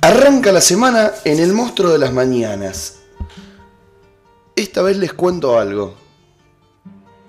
[0.00, 2.98] Arranca la semana en el monstruo de las mañanas.
[4.54, 5.94] Esta vez les cuento algo.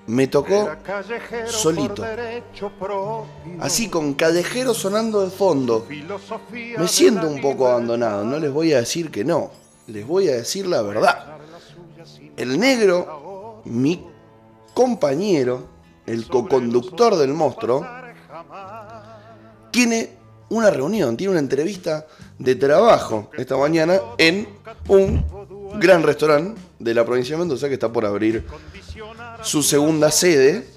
[0.07, 0.69] Me tocó
[1.47, 2.05] solito.
[3.59, 5.85] Así con callejero sonando de fondo.
[6.51, 9.51] Me siento un poco abandonado, no les voy a decir que no.
[9.87, 11.37] Les voy a decir la verdad.
[12.37, 14.05] El negro, mi
[14.73, 15.67] compañero,
[16.05, 17.85] el coconductor del monstruo,
[19.71, 20.16] tiene
[20.49, 22.05] una reunión, tiene una entrevista
[22.39, 24.47] de trabajo esta mañana en
[24.87, 25.25] un
[25.79, 28.45] gran restaurante de la provincia de Mendoza que está por abrir
[29.41, 30.67] su segunda sede.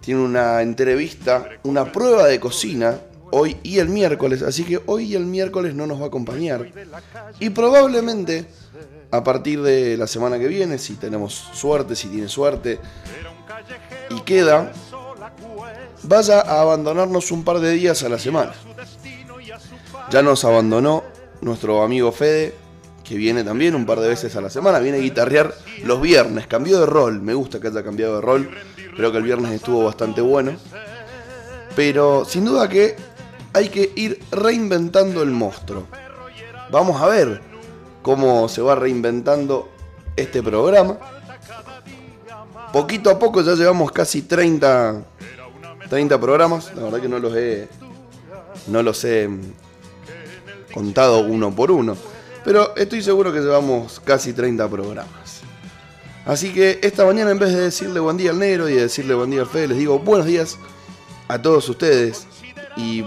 [0.00, 2.98] Tiene una entrevista, una prueba de cocina
[3.30, 6.66] hoy y el miércoles, así que hoy y el miércoles no nos va a acompañar.
[7.40, 8.46] Y probablemente
[9.10, 12.78] a partir de la semana que viene, si tenemos suerte, si tiene suerte,
[14.10, 14.72] y queda,
[16.02, 18.52] vaya a abandonarnos un par de días a la semana.
[20.10, 21.04] Ya nos abandonó
[21.40, 22.54] nuestro amigo Fede,
[23.04, 26.46] que viene también un par de veces a la semana, viene a guitarrear los viernes,
[26.46, 28.50] cambió de rol, me gusta que haya cambiado de rol,
[28.96, 30.52] creo que el viernes estuvo bastante bueno,
[31.74, 32.96] pero sin duda que
[33.52, 35.86] hay que ir reinventando el monstruo.
[36.70, 37.40] Vamos a ver
[38.02, 39.70] cómo se va reinventando
[40.16, 40.98] este programa.
[42.72, 45.02] Poquito a poco ya llevamos casi 30,
[45.88, 47.68] 30 programas, la verdad que no los he,
[48.66, 49.28] no los he
[50.72, 51.96] contado uno por uno.
[52.44, 55.40] Pero estoy seguro que llevamos casi 30 programas.
[56.24, 59.14] Así que esta mañana en vez de decirle buen día al negro y de decirle
[59.14, 60.58] buen día al Fede, les digo buenos días
[61.26, 62.26] a todos ustedes
[62.76, 63.04] y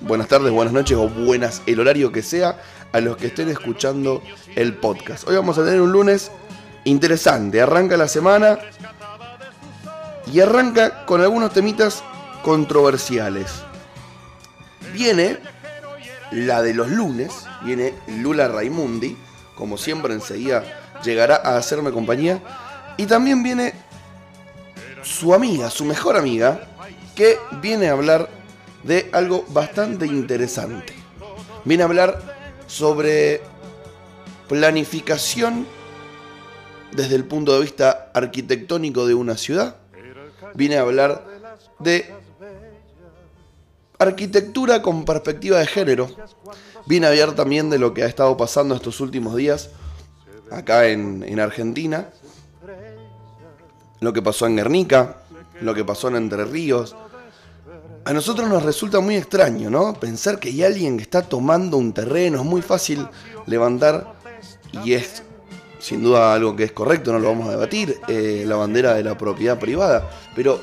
[0.00, 2.58] buenas tardes, buenas noches o buenas, el horario que sea,
[2.92, 4.22] a los que estén escuchando
[4.54, 5.28] el podcast.
[5.28, 6.30] Hoy vamos a tener un lunes
[6.84, 7.60] interesante.
[7.60, 8.58] Arranca la semana
[10.32, 12.02] y arranca con algunos temitas
[12.42, 13.62] controversiales.
[14.92, 15.38] Viene
[16.32, 19.16] la de los lunes, viene Lula Raimundi,
[19.54, 20.64] como siempre enseguida
[21.02, 22.40] llegará a hacerme compañía,
[22.96, 23.74] y también viene
[25.02, 26.60] su amiga, su mejor amiga,
[27.14, 28.28] que viene a hablar
[28.82, 30.94] de algo bastante interesante.
[31.64, 32.20] Viene a hablar
[32.66, 33.40] sobre
[34.48, 35.66] planificación
[36.92, 39.76] desde el punto de vista arquitectónico de una ciudad.
[40.54, 41.24] Viene a hablar
[41.78, 42.12] de
[43.98, 46.08] arquitectura con perspectiva de género.
[46.86, 49.70] Viene a hablar también de lo que ha estado pasando estos últimos días
[50.50, 52.08] acá en, en Argentina.
[54.00, 55.16] Lo que pasó en Guernica,
[55.60, 56.94] lo que pasó en Entre Ríos,
[58.04, 59.94] a nosotros nos resulta muy extraño, ¿no?
[59.94, 63.04] Pensar que hay alguien que está tomando un terreno, es muy fácil
[63.46, 64.14] levantar,
[64.84, 65.24] y es
[65.86, 69.04] sin duda algo que es correcto, no lo vamos a debatir, eh, la bandera de
[69.04, 70.60] la propiedad privada, pero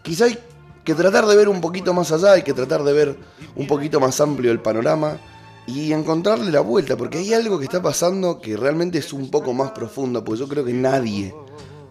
[0.00, 0.38] quizá hay
[0.82, 3.16] que tratar de ver un poquito más allá, hay que tratar de ver
[3.54, 5.18] un poquito más amplio el panorama
[5.66, 9.52] y encontrarle la vuelta, porque hay algo que está pasando que realmente es un poco
[9.52, 11.34] más profundo, porque yo creo que nadie,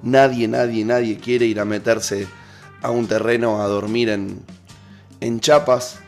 [0.01, 2.27] nadie, nadie, nadie quiere ir a meterse
[2.81, 4.41] a un terreno a dormir en,
[5.21, 5.99] en chapas,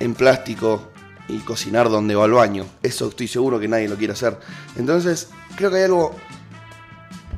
[0.00, 0.82] en plástico
[1.28, 2.66] y cocinar donde va al baño.
[2.82, 4.38] Eso estoy seguro que nadie lo quiere hacer.
[4.76, 6.14] Entonces, creo que hay algo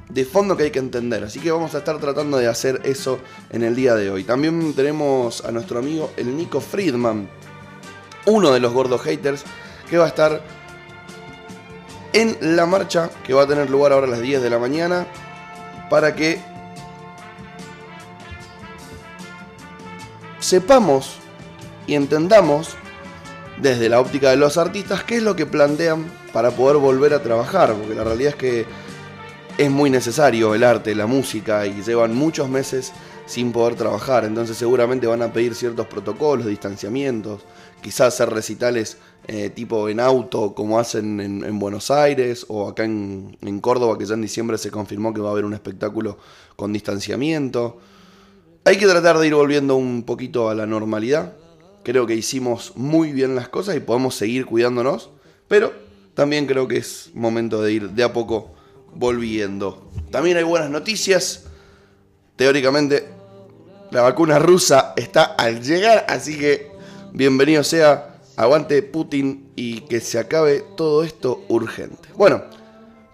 [0.08, 1.24] de fondo que hay que entender.
[1.24, 3.18] Así que vamos a estar tratando de hacer eso
[3.50, 4.24] en el día de hoy.
[4.24, 7.28] También tenemos a nuestro amigo el Nico Friedman,
[8.24, 9.44] uno de los gordos haters,
[9.90, 10.42] que va a estar
[12.12, 15.06] en la marcha que va a tener lugar ahora a las 10 de la mañana
[15.90, 16.40] para que
[20.40, 21.18] sepamos
[21.86, 22.76] y entendamos
[23.60, 27.22] desde la óptica de los artistas qué es lo que plantean para poder volver a
[27.22, 28.66] trabajar, porque la realidad es que
[29.56, 32.92] es muy necesario el arte, la música y llevan muchos meses
[33.24, 37.40] sin poder trabajar, entonces seguramente van a pedir ciertos protocolos, distanciamientos,
[37.80, 38.98] quizás hacer recitales
[39.28, 44.04] eh, tipo en auto como hacen en, Buenos Aires o acá en, en Córdoba que
[44.04, 46.18] ya en diciembre se confirmó que va a haber un espectáculo
[46.54, 47.78] con distanciamiento.
[48.66, 51.32] Hay que tratar de ir volviendo un poquito a la normalidad.
[51.82, 55.08] Creo que hicimos muy bien las cosas y podemos seguir cuidándonos,
[55.48, 55.85] pero
[56.16, 58.54] también creo que es momento de ir de a poco
[58.94, 59.90] volviendo.
[60.10, 61.44] También hay buenas noticias.
[62.36, 63.06] Teóricamente,
[63.90, 66.72] la vacuna rusa está al llegar, así que
[67.12, 72.08] bienvenido sea, aguante Putin y que se acabe todo esto urgente.
[72.14, 72.44] Bueno,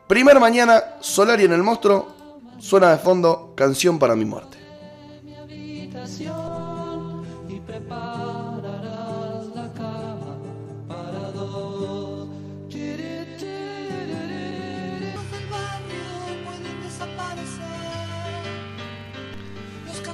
[0.07, 4.62] primer mañana, Solari en el monstruo, suena de fondo, canción para mi muerte.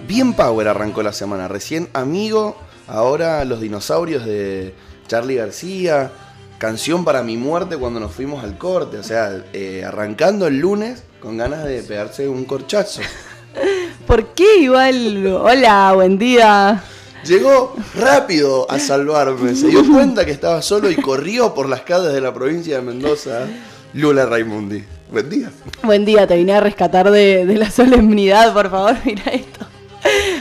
[0.09, 1.49] Bien Power arrancó la semana.
[1.49, 2.57] Recién Amigo,
[2.87, 4.75] ahora los dinosaurios de
[5.07, 6.11] Charlie García,
[6.57, 8.97] canción para mi muerte cuando nos fuimos al corte.
[8.97, 13.03] O sea, eh, arrancando el lunes con ganas de pegarse un corchazo.
[14.07, 15.27] ¿Por qué igual?
[15.27, 16.83] Hola, buen día.
[17.27, 22.15] Llegó rápido a salvarme, se dio cuenta que estaba solo y corrió por las calles
[22.15, 23.47] de la provincia de Mendoza.
[23.93, 24.83] Lula Raimundi.
[25.13, 25.51] Buen día.
[25.83, 29.67] Buen día, te vine a rescatar de, de la solemnidad, por favor, mira esto.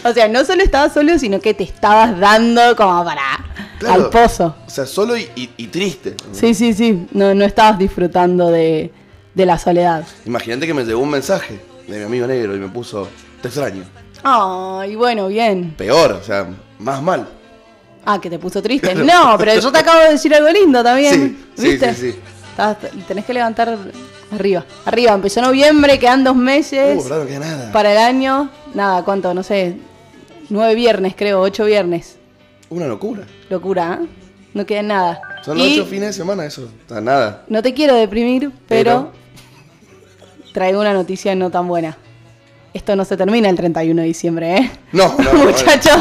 [0.03, 3.21] O sea, no solo estabas solo, sino que te estabas dando como para
[3.79, 4.05] Claro.
[4.05, 4.55] al pozo.
[4.65, 6.15] O sea, solo y, y- y triste.
[6.31, 7.07] Sí, sí, sí.
[7.11, 8.91] No, no estabas disfrutando de,
[9.35, 10.03] de la soledad.
[10.25, 13.07] Imagínate que me llegó un mensaje de mi amigo negro y me puso,
[13.41, 13.83] te extraño.
[14.23, 15.73] Ay, bueno, bien.
[15.77, 16.47] Peor, o sea,
[16.79, 17.27] más mal.
[18.05, 18.95] Ah, que te puso triste.
[18.95, 21.37] No, pero yo te acabo de decir algo lindo también.
[21.55, 21.93] Sí, sí, ¿Viste?
[21.93, 22.19] sí, sí.
[22.51, 22.77] Estás-
[23.07, 23.77] tenés que levantar
[24.31, 24.65] arriba.
[24.85, 27.71] Arriba, empezó noviembre, quedan dos meses Uh, no queda nada.
[27.71, 28.49] para el año.
[28.73, 29.33] Nada, ¿cuánto?
[29.33, 29.77] No sé.
[30.49, 32.17] Nueve viernes, creo, ocho viernes.
[32.69, 33.23] Una locura.
[33.49, 34.07] Locura, ¿eh?
[34.53, 35.21] No queda nada.
[35.43, 36.69] Son Y ocho fines de semana eso.
[36.87, 37.43] Sea, nada.
[37.47, 39.11] No te quiero deprimir, pero,
[40.53, 41.97] traigo una noticia no tan buena.
[42.73, 44.71] Esto no se termina el 31 de diciembre, ¿eh?
[44.91, 45.43] No, no, no.
[45.45, 45.95] Muchachos,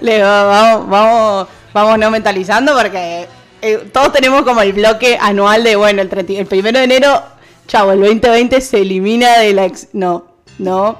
[0.00, 3.26] le va- vamos, vamos, vamos no mentalizando porque
[3.62, 7.22] eh, todos tenemos como el bloque anual de, bueno, el, 30 el primero de enero,
[7.70, 9.64] chavo, el 2020 se elimina de la...
[9.66, 10.26] ex- no,
[10.58, 10.98] no.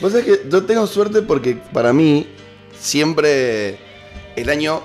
[0.00, 2.26] Vos sabés que yo tengo suerte porque para mí
[2.78, 3.78] siempre
[4.36, 4.80] el año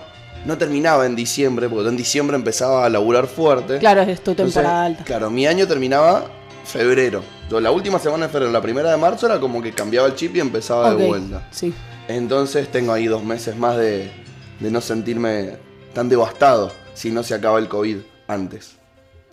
[0.45, 3.77] no terminaba en diciembre, porque yo en diciembre empezaba a laburar fuerte.
[3.79, 5.03] Claro, es tu Entonces, temporada alta.
[5.03, 6.25] Claro, mi año terminaba
[6.65, 7.23] febrero.
[7.49, 10.15] Yo, la última semana de febrero, la primera de marzo era como que cambiaba el
[10.15, 11.47] chip y empezaba de vuelta.
[11.51, 11.73] Sí.
[12.07, 14.11] Entonces tengo ahí dos meses más de,
[14.59, 15.57] de no sentirme
[15.93, 17.97] tan devastado si no se acaba el COVID
[18.27, 18.75] antes.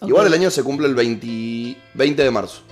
[0.07, 2.63] Igual el año se cumple el 20, 20 de marzo.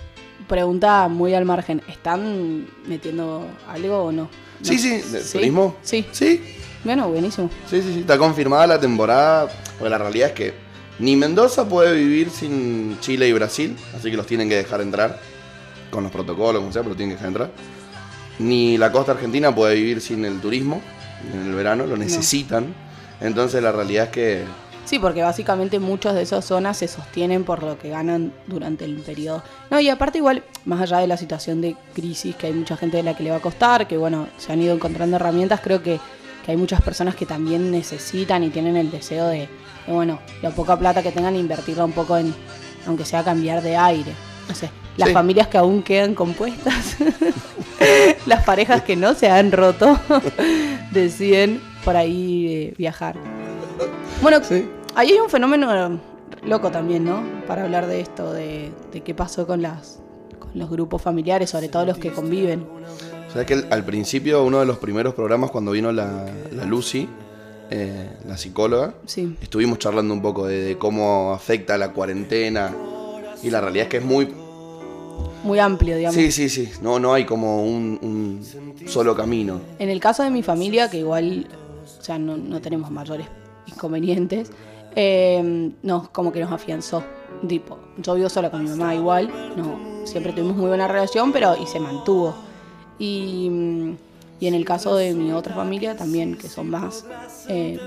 [0.48, 4.28] Pregunta muy al margen, ¿están metiendo algo o no?
[4.62, 5.76] Sí, sí, ¿de turismo?
[5.82, 6.06] Sí.
[6.12, 6.40] Sí,
[6.84, 7.50] Bueno, buenísimo.
[7.68, 9.48] sí, sí, sí, está confirmada la temporada.
[9.78, 10.54] Porque la realidad es que
[10.98, 15.20] ni Mendoza puede vivir sin Chile y Brasil, así que los tienen que dejar entrar.
[15.90, 17.50] Con los protocolos, como sea, pero tienen que dejar entrar.
[18.38, 20.82] Ni la costa argentina puede vivir sin el turismo
[21.32, 22.74] en el verano, lo necesitan.
[23.20, 24.44] Entonces la realidad es que
[24.86, 28.94] Sí, porque básicamente muchas de esas zonas se sostienen por lo que ganan durante el
[29.00, 29.42] periodo.
[29.70, 32.96] No, y aparte igual, más allá de la situación de crisis, que hay mucha gente
[32.96, 35.82] de la que le va a costar, que bueno, se han ido encontrando herramientas, creo
[35.82, 35.98] que,
[36.44, 39.48] que hay muchas personas que también necesitan y tienen el deseo de,
[39.86, 42.32] de, bueno, la poca plata que tengan, invertirla un poco en,
[42.86, 44.12] aunque sea cambiar de aire.
[44.48, 45.14] No sé, las Sí.
[45.14, 46.96] familias que aún quedan compuestas,
[48.26, 49.98] las parejas que no se han roto,
[50.92, 53.16] deciden por ahí eh, viajar.
[54.22, 54.68] Bueno, Sí.
[54.96, 56.00] Ahí hay un fenómeno
[56.44, 57.22] loco también, ¿no?
[57.46, 60.00] Para hablar de esto, de, de qué pasó con las
[60.38, 62.66] con los grupos familiares, sobre todo los que conviven.
[63.28, 66.64] O sea que el- al principio, uno de los primeros programas, cuando vino la, la
[66.64, 67.08] Lucy,
[67.70, 69.36] eh, la psicóloga, Sí.
[69.40, 72.74] estuvimos charlando un poco de, de cómo afecta la cuarentena.
[73.42, 74.32] Y la realidad es que es muy.
[75.44, 76.14] Muy amplio, digamos.
[76.16, 76.70] Sí, sí, sí.
[76.82, 79.60] No, no hay como un, un solo camino.
[79.78, 81.46] En el caso de mi familia, que igual,
[81.98, 83.26] o sea, no, no tenemos mayores
[83.66, 84.50] inconvenientes,
[84.94, 87.02] eh, nos, como que nos afianzó.
[87.46, 91.56] Tipo, yo vivo sola con mi mamá igual, no, siempre tuvimos muy buena relación, pero
[91.56, 92.34] y se mantuvo.
[92.98, 93.96] Y,
[94.40, 97.04] y en el caso de mi otra familia también, que son más,
[97.48, 97.78] eh,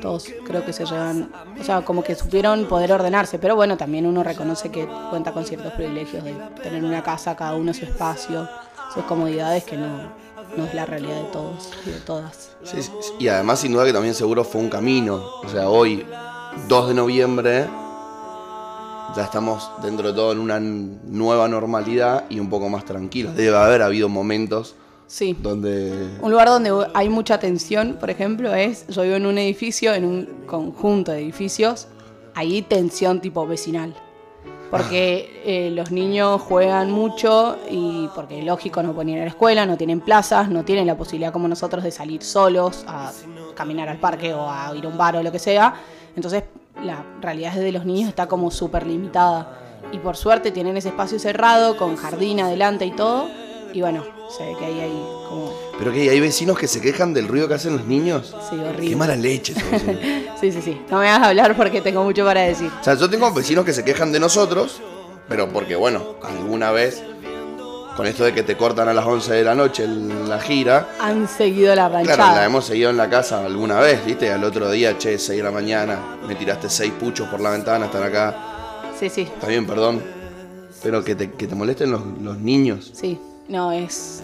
[0.00, 4.06] todos creo que se llevan, o sea, como que supieron poder ordenarse, pero bueno, también
[4.06, 8.48] uno reconoce que cuenta con ciertos privilegios de tener una casa, cada uno su espacio,
[8.92, 10.25] sus comodidades que no,
[10.56, 12.50] no es la realidad de todos y de todas.
[12.64, 12.78] Sí.
[13.18, 15.22] Y además, sin duda, que también seguro fue un camino.
[15.44, 16.04] O sea, hoy,
[16.68, 17.66] 2 de noviembre,
[19.16, 23.34] ya estamos dentro de todo en una nueva normalidad y un poco más tranquilos.
[23.34, 24.74] Debe haber habido momentos
[25.06, 25.36] Sí.
[25.40, 26.16] donde.
[26.20, 30.04] Un lugar donde hay mucha tensión, por ejemplo, es, yo vivo en un edificio, en
[30.04, 31.86] un conjunto de edificios,
[32.34, 33.94] hay tensión tipo vecinal.
[34.70, 39.64] Porque eh, los niños juegan mucho y porque lógico no pueden ir a la escuela,
[39.64, 43.12] no tienen plazas, no tienen la posibilidad como nosotros de salir solos a
[43.54, 45.74] caminar al parque o a ir a un bar o lo que sea.
[46.16, 46.44] Entonces
[46.82, 49.60] la realidad de los niños está como súper limitada.
[49.92, 53.28] Y por suerte tienen ese espacio cerrado con jardín adelante y todo.
[53.72, 54.90] Y bueno, ve que ahí hay
[55.28, 55.52] como...
[55.78, 58.34] Pero que hay vecinos que se quejan del ruido que hacen los niños.
[58.50, 58.88] Sí, horrible.
[58.90, 59.54] Qué mala leche.
[60.40, 60.78] Sí, sí, sí.
[60.90, 62.70] No me vas a hablar porque tengo mucho para decir.
[62.78, 64.82] O sea, yo tengo vecinos que se quejan de nosotros,
[65.30, 67.02] pero porque, bueno, alguna vez,
[67.96, 71.26] con esto de que te cortan a las 11 de la noche la gira, Han
[71.26, 72.16] seguido la ranchada.
[72.16, 74.30] claro, la hemos seguido en la casa alguna vez, ¿viste?
[74.30, 77.86] Al otro día, che, 6 de la mañana, me tiraste 6 puchos por la ventana,
[77.86, 78.36] están acá.
[79.00, 80.02] Sí, sí, Está bien, perdón.
[80.82, 82.92] Pero que te, que te molesten los, los niños.
[82.94, 83.18] sí.
[83.48, 84.22] No, es...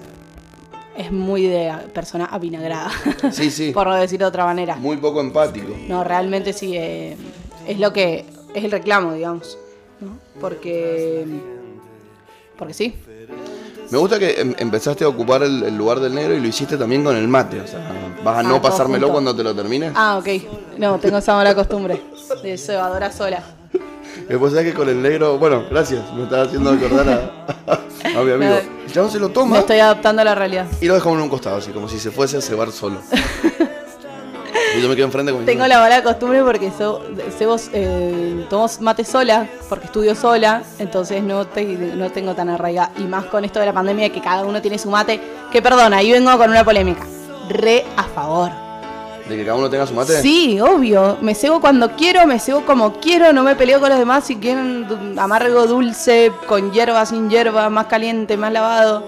[0.97, 2.91] es muy de persona avinagrada.
[3.33, 3.71] Sí, sí.
[3.73, 4.77] Por no decir de otra manera.
[4.77, 5.75] Muy poco empático.
[5.89, 7.17] No, realmente sí, eh,
[7.67, 8.25] es lo que
[8.55, 9.57] es el reclamo, digamos.
[10.01, 10.19] ¿no?
[10.41, 11.25] Porque,
[12.59, 12.95] porque sí.
[13.91, 16.77] Me gusta que em- empezaste a ocupar el, el lugar del negro y lo hiciste
[16.77, 17.61] también con el mate.
[17.61, 17.79] O sea,
[18.25, 19.13] vas a Ah, no todo pasármelo junto.
[19.13, 19.93] cuando te lo termines.
[19.95, 20.29] Ah, ok.
[20.79, 22.01] No, tengo esa mala costumbre
[22.43, 23.43] de cebadora sola.
[24.29, 27.75] Después sabes que con el negro, bueno, gracias, me estaba haciendo acordar a,
[28.19, 28.55] a mi amigo.
[28.55, 28.82] No.
[28.93, 30.67] El chabón se lo Me estoy adaptando a la realidad.
[30.79, 33.01] y lo deja en un costado, así como si se fuese a cebar solo.
[34.77, 37.03] y yo me quedo enfrente como Tengo la mala costumbre porque so,
[37.39, 42.93] cebo, eh, tomo mate sola, porque estudio sola, entonces no, te- no tengo tan arraigada.
[42.99, 45.23] Y más con esto de la pandemia, que cada uno tiene su mate.
[45.51, 47.07] Que perdona, ahí vengo con una polémica.
[47.49, 48.51] Re a favor.
[49.33, 50.21] De que cada uno tenga su mate.
[50.23, 51.19] Sí, obvio.
[51.21, 54.25] Me cebo cuando quiero, me cebo como quiero, no me peleo con los demás.
[54.25, 54.87] Si quieren
[55.19, 59.03] amargo, dulce, con hierba, sin hierba, más caliente, más lavado.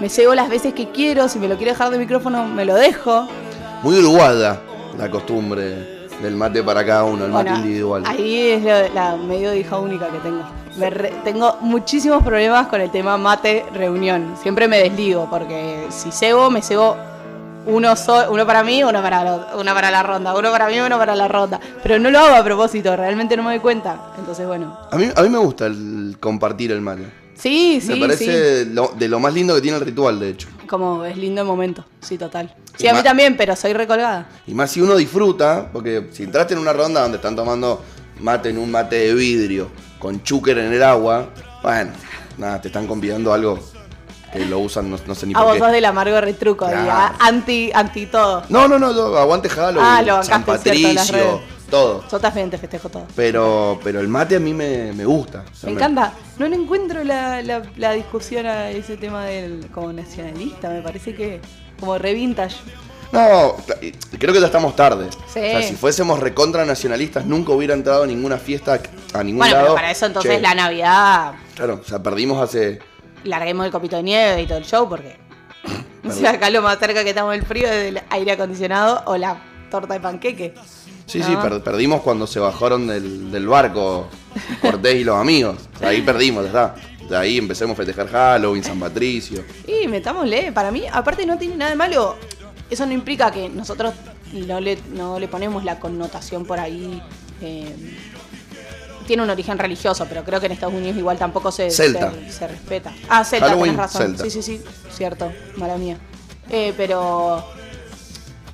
[0.00, 1.28] Me cebo las veces que quiero.
[1.28, 3.26] Si me lo quiero dejar de micrófono, me lo dejo.
[3.82, 4.60] Muy uruguaya
[4.98, 8.02] la costumbre del mate para cada uno, el mate individual.
[8.06, 10.42] Ahí es la, la medio de hija única que tengo.
[10.76, 14.34] Me re- tengo muchísimos problemas con el tema mate reunión.
[14.40, 16.96] Siempre me desligo porque si cebo, me cebo
[17.66, 20.78] uno, so- uno para mí, uno para, lo- uno para la ronda, uno para mí,
[20.80, 21.60] uno para la ronda.
[21.82, 24.12] Pero no lo hago a propósito, realmente no me doy cuenta.
[24.18, 24.78] Entonces, bueno.
[24.90, 27.04] A mí, a mí me gusta el compartir el mate.
[27.36, 30.48] Sí, sí, me parece lo- de lo más lindo que tiene el ritual, de hecho.
[30.68, 32.54] Como es lindo el momento, sí, total.
[32.76, 34.26] Sí, Y a mí también, pero soy recolgada.
[34.46, 37.82] Y más si uno disfruta, porque si entraste en una ronda donde están tomando
[38.20, 39.68] mate en un mate de vidrio,
[39.98, 41.28] con chúquer en el agua,
[41.62, 41.90] bueno,
[42.38, 43.58] nada, te están convidando algo
[44.34, 45.58] que lo usan, no, no sé ni A por vos qué.
[45.60, 46.66] sos del amargo retruco,
[47.20, 48.42] anti, anti todo.
[48.50, 52.04] No, no, no, yo aguante Halloween, Ah, lo San cierto, Patricio, todo.
[52.10, 53.06] Yo también te festejo todo.
[53.16, 55.44] Pero, pero el mate a mí me, me gusta.
[55.50, 56.12] O sea, Me encanta.
[56.38, 60.68] No le encuentro la, la, la discusión a ese tema del como nacionalista.
[60.68, 61.40] Me parece que
[61.80, 62.56] como re vintage.
[63.12, 63.54] No,
[64.18, 65.08] creo que ya estamos tarde.
[65.32, 65.38] Sí.
[65.38, 68.80] O sea, si fuésemos recontra nacionalistas, nunca hubiera entrado a ninguna fiesta
[69.12, 69.66] a ningún Bueno, lado.
[69.66, 72.80] pero para eso entonces Che, la Navidad Claro, o sea, perdimos hace.
[73.24, 75.16] Larguemos el copito de nieve y todo el show porque
[76.08, 79.16] o sea, acá lo más cerca que estamos del frío es del aire acondicionado o
[79.16, 80.54] la torta de panqueque.
[81.06, 84.08] Sí, sí, per- perdimos cuando se bajaron del, del barco
[84.62, 85.56] Cortés y los amigos.
[85.76, 86.74] O sea, ahí perdimos, ¿verdad?
[87.08, 89.44] De ahí empecemos a festejar Halloween, San Patricio.
[89.66, 92.16] Y metámosle, para mí, aparte no tiene nada de malo.
[92.70, 93.92] Eso no implica que nosotros
[94.32, 97.02] no le, no le ponemos la connotación por ahí.
[97.42, 97.74] eh,
[99.06, 102.12] tiene un origen religioso, pero creo que en Estados Unidos igual tampoco se, Celta.
[102.12, 102.92] se, se respeta.
[103.08, 104.02] Ah, Celta, Halloween, tenés razón.
[104.16, 104.24] celta.
[104.24, 104.62] Sí, sí, sí,
[104.94, 105.96] cierto, mala mía.
[106.50, 107.44] Eh, pero,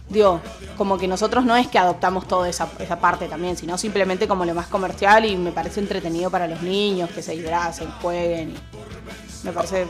[0.09, 0.41] digo,
[0.77, 4.45] como que nosotros no es que adoptamos toda esa, esa parte también, sino simplemente como
[4.45, 8.51] lo más comercial y me parece entretenido para los niños, que se disfracen, jueguen.
[8.51, 9.87] Y me parece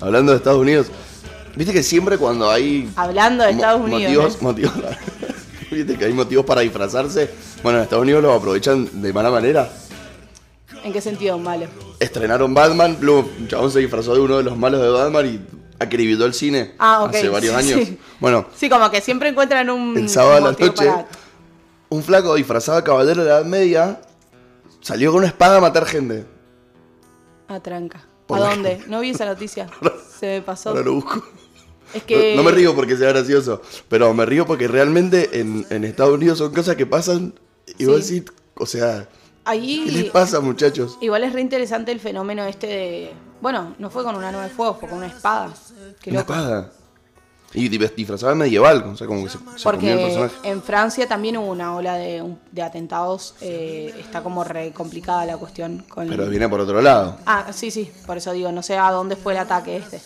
[0.00, 0.88] Hablando de Estados Unidos,
[1.54, 4.02] viste que siempre cuando hay Hablando de mo- Estados Unidos.
[4.02, 4.38] motivos, ¿eh?
[4.40, 4.72] motivos,
[5.70, 7.30] viste que hay motivos para disfrazarse,
[7.62, 9.70] bueno, en Estados Unidos lo aprovechan de mala manera.
[10.86, 11.66] ¿En qué sentido malo?
[11.98, 15.40] Estrenaron Batman, luego un chabón se disfrazó de uno de los malos de Batman y
[15.82, 17.08] acribilló el cine Ah, ok.
[17.16, 17.88] hace varios sí, años.
[17.88, 17.98] sí.
[18.20, 19.96] Bueno, Sí, como que siempre encuentran un.
[19.98, 20.70] El sábado a la noche.
[20.70, 21.08] para-
[21.88, 24.00] un flaco disfrazado de caballero de la Edad Media
[24.80, 26.24] salió con una espada a matar gente.
[27.48, 28.04] Ah, tranca.
[28.28, 28.80] ¿A dónde?
[28.88, 29.66] No vi esa noticia.
[30.20, 30.68] Se me pasó.
[30.70, 31.20] Ahora lo busco.
[31.94, 32.36] Es que.
[32.36, 36.14] No, no me río porque sea gracioso, pero me río porque realmente en, en Estados
[36.14, 37.34] Unidos son cosas que pasan
[37.76, 38.20] y vos Sí.
[38.20, 39.08] decís, o sea,
[39.52, 39.58] ¿qué
[39.92, 40.10] les Ahí.
[40.12, 40.98] pasa muchachos?
[41.00, 43.12] Igual es re interesante el fenómeno este de.
[43.40, 45.50] Bueno, no fue con una nueva de fuego, fue con una espada.
[46.00, 46.32] Qué Una loco.
[46.32, 46.70] espada.
[47.54, 50.34] Y di- disfrazado de medieval, o sea, como que se, se el Porque personaje.
[50.50, 53.34] en Francia también hubo una ola de, un- de atentados.
[53.40, 56.08] eh, está como re complicada la cuestión con.
[56.08, 57.16] Pero viene por otro lado.
[57.24, 60.00] Ah, sí, sí, por eso digo, no sé a dónde fue el ataque este.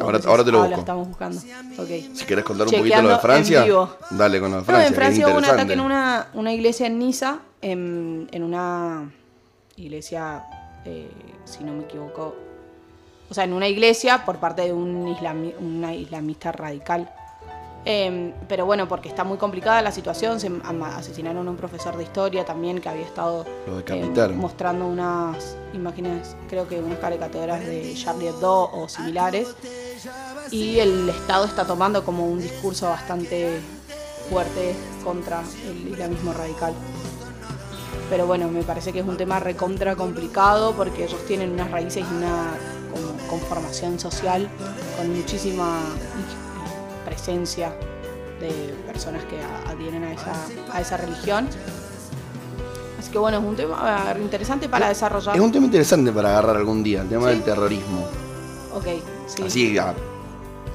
[0.00, 0.80] Ahora- te lo ah, busco.
[0.80, 1.38] estamos buscando.
[1.78, 1.88] Ok.
[2.14, 4.86] Si querés contar un poquito lo de Francia, en dale con lo de No, Francia.
[4.86, 9.10] en que Francia hubo un ataque en una iglesia en Niza, en, en una
[9.76, 10.44] iglesia,
[10.84, 11.10] eh,
[11.44, 12.34] si no me equivoco,
[13.30, 17.10] o sea, en una iglesia por parte de un islami- una islamista radical.
[17.86, 20.50] Eh, pero bueno, porque está muy complicada la situación, se
[20.96, 24.38] asesinaron a un profesor de historia también que había estado eh, decapitaron.
[24.38, 29.54] mostrando unas imágenes, creo que unas caricaturas de Charlie Hebdo o similares.
[30.50, 33.60] Y el Estado está tomando como un discurso bastante
[34.30, 36.74] fuerte contra el islamismo radical.
[38.10, 42.04] Pero bueno, me parece que es un tema recontra complicado porque ellos tienen unas raíces
[42.10, 42.54] y una
[43.28, 44.48] conformación social
[44.96, 45.80] con muchísima
[47.04, 47.72] presencia
[48.40, 48.50] de
[48.86, 49.36] personas que
[49.70, 50.32] adhieren a esa,
[50.72, 51.48] a esa religión.
[52.98, 55.34] Así que bueno, es un tema interesante para desarrollar.
[55.34, 57.34] Es un tema interesante para agarrar algún día, el tema Sí.
[57.34, 58.06] del terrorismo.
[58.74, 58.86] Ok,
[59.26, 59.42] sí.
[59.44, 59.94] Así, a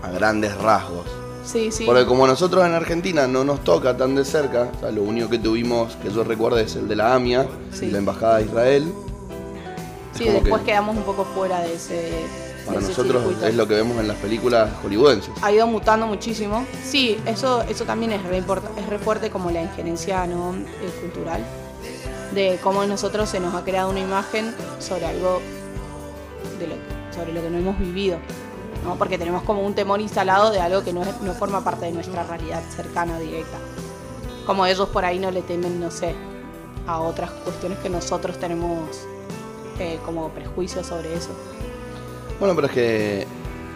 [0.01, 1.05] a grandes rasgos.
[1.51, 1.85] Sí, sí.
[1.85, 5.29] Porque como nosotros en Argentina no nos toca tan de cerca, o sea, lo único
[5.29, 7.85] que tuvimos, que yo recuerdo, es el de la AMIA, Sí.
[7.85, 8.93] y la Embajada de Israel.
[10.15, 12.11] Sí, después que- quedamos un poco fuera de ese.
[12.65, 15.31] Para de nosotros es lo que vemos en las películas hollywoodenses.
[15.41, 16.65] ha ido mutando muchísimo.
[16.83, 20.53] Sí, eso, eso también es re, es re fuerte como la injerencia ¿no?
[20.53, 21.43] Eh, cultural,
[22.35, 25.41] de cómo nosotros se nos ha creado una imagen sobre algo
[26.59, 26.75] de lo,
[27.15, 28.17] sobre lo que no hemos vivido.
[28.83, 28.95] ¿No?
[28.97, 31.91] Porque tenemos como un temor instalado de algo que no, es- no forma parte de
[31.91, 33.57] nuestra realidad cercana, directa.
[34.45, 36.15] Como ellos por ahí no le temen, no sé,
[36.87, 38.79] a otras cuestiones que nosotros tenemos
[39.79, 41.29] eh, como prejuicios sobre eso.
[42.39, 43.27] Bueno, pero es que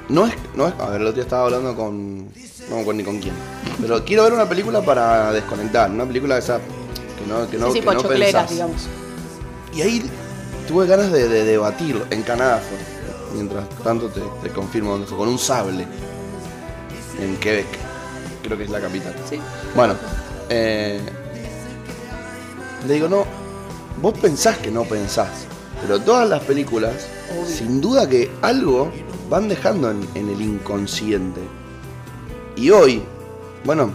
[0.09, 2.93] no es, no es, a ver, el otro día estaba hablando con, no me acuerdo
[2.93, 3.33] ni con quién,
[3.81, 7.73] pero quiero ver una película para desconectar, una película esa que no, que no, sí,
[7.73, 8.49] sí, que no pensás.
[8.49, 8.87] digamos.
[9.73, 10.09] Y ahí
[10.67, 12.77] tuve ganas de, de debatirlo, en Canadá fue,
[13.33, 15.87] mientras tanto te, te confirmo dónde fue, con un sable,
[17.19, 17.67] en Quebec,
[18.41, 19.15] creo que es la capital.
[19.29, 19.39] Sí.
[19.75, 19.95] Bueno,
[20.49, 20.99] eh,
[22.87, 23.25] le digo, no,
[24.01, 25.45] vos pensás que no pensás,
[25.81, 27.45] pero todas las películas, Obvio.
[27.45, 28.91] sin duda que algo
[29.29, 31.41] van dejando en, en el inconsciente.
[32.55, 33.01] Y hoy,
[33.65, 33.91] bueno,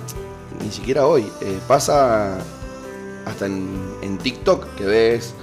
[0.63, 2.39] ni siquiera hoy, eh, pasa
[3.25, 3.69] hasta en,
[4.03, 5.35] en TikTok que ves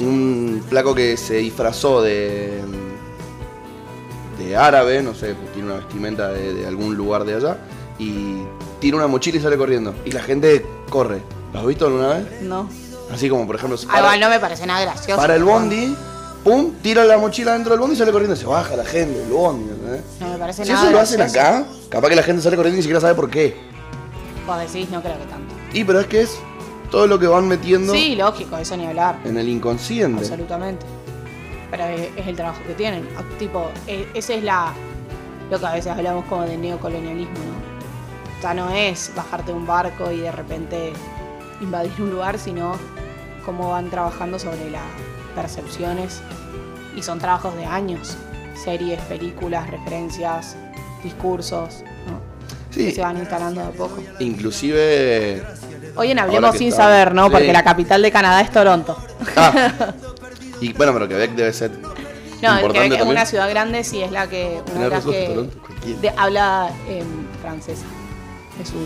[0.00, 2.60] un flaco que se disfrazó de,
[4.38, 7.58] de árabe, no sé, pues tiene una vestimenta de, de algún lugar de allá,
[7.98, 8.36] y
[8.80, 9.94] tira una mochila y sale corriendo.
[10.04, 11.22] Y la gente corre.
[11.52, 12.42] ¿Lo has visto alguna vez?
[12.42, 12.68] No.
[13.12, 15.20] Así como, por ejemplo, Ah, para, igual no me parece nada gracioso.
[15.20, 15.94] para el bondi,
[16.42, 18.34] pum, tira la mochila dentro del bondi y sale corriendo.
[18.34, 19.70] Se baja la gente del bondi.
[19.70, 20.02] ¿entendés?
[20.20, 21.46] No me parece Si nada eso lo hacen gracioso.
[21.46, 23.56] acá, capaz que la gente sale corriendo y ni siquiera sabe por qué.
[24.46, 25.54] Vos decís, no creo que tanto.
[25.72, 26.36] Y pero es que es
[26.90, 29.18] todo lo que van metiendo Sí, lógico, eso ni hablar.
[29.24, 30.20] en el inconsciente.
[30.22, 30.84] Absolutamente.
[31.76, 33.08] Pero es, el trabajo que tienen.
[33.18, 34.72] Ah, Tipo, e- ese es la
[35.50, 38.38] lo que a veces hablamos como de neocolonialismo, ¿no?
[38.38, 40.92] O sea, no es bajarte de un barco y de repente
[41.60, 42.76] invadir un lugar, sino
[43.44, 44.82] cómo van trabajando sobre las
[45.34, 46.20] percepciones.
[46.96, 48.16] Y son trabajos de años.
[48.54, 50.56] Series, películas, referencias,
[51.02, 52.20] discursos, ¿no?
[52.72, 53.98] Que Sí, se van instalando de poco.
[54.20, 55.42] inclusive...
[55.96, 57.26] Hoy en Hablemos que sin está- saber, ¿no?
[57.26, 57.30] Sí.
[57.32, 58.96] Porque la capital de Canadá es Toronto.
[59.36, 59.92] Ah,
[60.64, 64.02] y bueno, pero Quebec debe ser No, el importante Quebec es una ciudad grande, sí,
[64.02, 65.56] es la que, una razón, que Toronto,
[66.00, 67.84] de- habla en francesa.
[68.60, 68.76] Es su...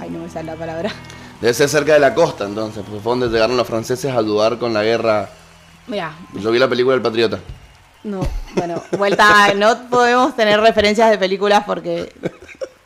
[0.00, 0.92] Ay, no me sale la palabra.
[1.40, 4.58] Debe ser cerca de la costa, entonces, porque fue donde llegaron los franceses a ayudar
[4.58, 5.28] con la guerra.
[5.86, 7.38] Mira, Yo vi la película del Patriota.
[8.04, 8.20] no,
[8.54, 12.12] bueno, vuelta, no podemos tener referencias de películas porque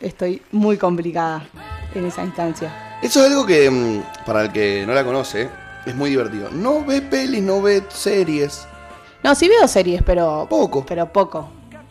[0.00, 1.44] estoy muy complicada
[1.94, 2.98] en esa instancia.
[3.02, 5.48] Eso es algo que, mm, para el que no la conoce,
[5.86, 6.50] es muy divertido.
[6.50, 8.66] No ve pelis, no ve series.
[9.22, 10.84] No, sí veo series, pero Poco.
[10.86, 11.48] Pero poco.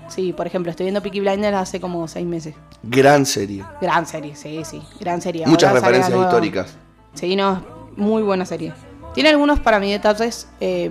[0.07, 2.53] Sí, por ejemplo, estoy viendo Peaky Blinders hace como seis meses.
[2.83, 3.63] Gran serie.
[3.79, 5.47] Gran serie, sí, sí, gran serie.
[5.47, 6.77] Muchas Ahora referencias históricas.
[7.13, 7.63] Sí, no,
[7.95, 8.73] muy buena serie.
[9.13, 10.89] Tiene algunos para mí detalles eh,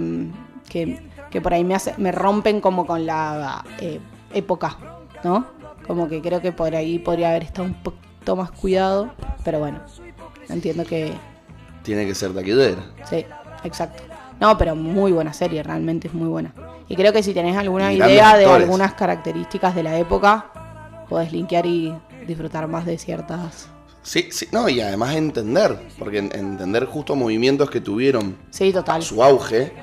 [0.68, 4.00] que, que por ahí me, hace, me rompen como con la eh,
[4.32, 4.78] época,
[5.22, 5.46] ¿no?
[5.86, 9.10] Como que creo que por ahí podría haber estado un poquito más cuidado,
[9.44, 9.80] pero bueno,
[10.48, 11.12] entiendo que
[11.82, 12.82] Tiene que ser taquillera.
[13.08, 13.24] sí,
[13.64, 14.02] exacto.
[14.40, 16.54] No, pero muy buena serie, realmente es muy buena.
[16.88, 20.46] Y creo que si tenés alguna idea de algunas características de la época,
[21.10, 21.94] podés linkear y
[22.26, 23.68] disfrutar más de ciertas...
[24.02, 29.02] Sí, sí, no, y además entender, porque en- entender justo movimientos que tuvieron Sí, total,
[29.02, 29.74] su auge,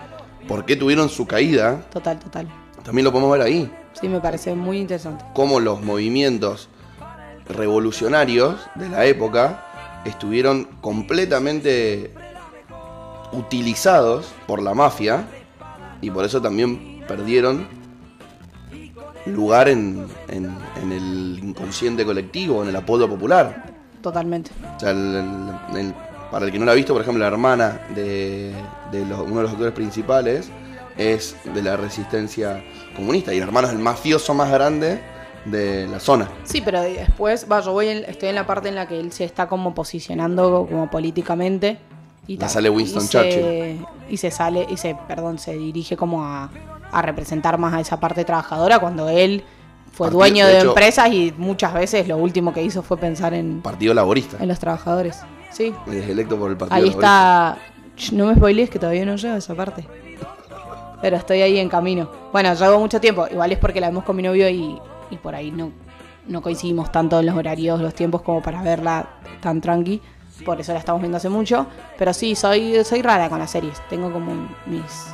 [0.48, 2.48] por qué tuvieron su caída, total, total.
[2.84, 3.72] también lo podemos ver ahí.
[3.94, 5.24] Sí, me parece muy interesante.
[5.36, 6.68] Cómo los movimientos
[7.48, 9.66] revolucionarios de la época
[10.10, 12.12] estuvieron completamente
[13.32, 15.26] utilizados por la mafia
[16.02, 17.67] y por eso también perdieron
[19.26, 23.74] lugar en, en- en el inconsciente colectivo, en el apoyo popular.
[24.02, 24.52] Totalmente.
[24.76, 25.15] O sea, el-
[25.72, 25.93] el- el-
[26.32, 28.54] para el que no la ha visto, por ejemplo, la hermana de,
[28.91, 30.50] de los- uno de los actores principales
[30.98, 32.63] es de la resistencia
[32.96, 35.00] comunista y el hermano es el mafioso más grande
[35.52, 36.30] de la zona.
[36.44, 39.12] Sí, pero después, va, yo voy en- estoy en la parte en la que él
[39.12, 41.80] se está como posicionando como políticamente.
[42.28, 43.32] Y tal, sale Winston y Churchill.
[43.32, 43.78] Se,
[44.10, 46.50] y se sale, y se, perdón, se dirige como a,
[46.92, 49.44] a representar más a esa parte trabajadora cuando él
[49.94, 52.98] fue Partido- dueño de de, hecho- empresas y muchas veces lo último que hizo fue
[52.98, 54.38] pensar en, Partido Laborista.
[54.42, 55.20] en los trabajadores.
[55.52, 57.58] Sí, Es electo por el Partido ahí Laborista.
[57.96, 58.16] está.
[58.16, 59.88] No me spoilees que todavía no llego a esa parte.
[61.02, 62.10] Pero estoy ahí en camino.
[62.32, 63.28] Bueno, llevo mucho tiempo.
[63.32, 64.78] Igual es porque la vemos con mi novio y,
[65.10, 65.72] y por ahí no,
[66.28, 69.08] no coincidimos tanto en los horarios, los tiempos como para verla
[69.41, 70.02] tan tranqui.
[70.46, 71.65] Por eso la estamos viendo hace mucho.
[71.98, 73.82] Pero sí, soy, soy rara con las series.
[73.89, 74.34] Tengo como
[74.67, 75.08] mis.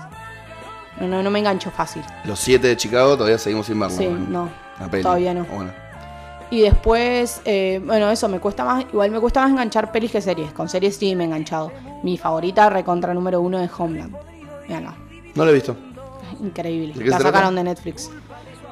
[0.99, 2.03] No, no, no me engancho fácil.
[2.25, 3.95] Los siete de Chicago todavía seguimos sin verlo.
[3.95, 4.49] Sí, no.
[4.79, 5.01] La.
[5.01, 5.45] Todavía no.
[5.45, 5.71] Bueno.
[6.51, 10.21] Y después, eh, bueno, eso me cuesta más, igual me cuesta más enganchar pelis que
[10.21, 10.51] series.
[10.51, 11.71] Con series sí me he enganchado.
[12.03, 14.15] Mi favorita, recontra número uno, es Homeland.
[15.35, 15.75] No lo he visto.
[16.31, 16.93] Es increíble.
[16.93, 18.11] ¿De qué La sacaron de Netflix.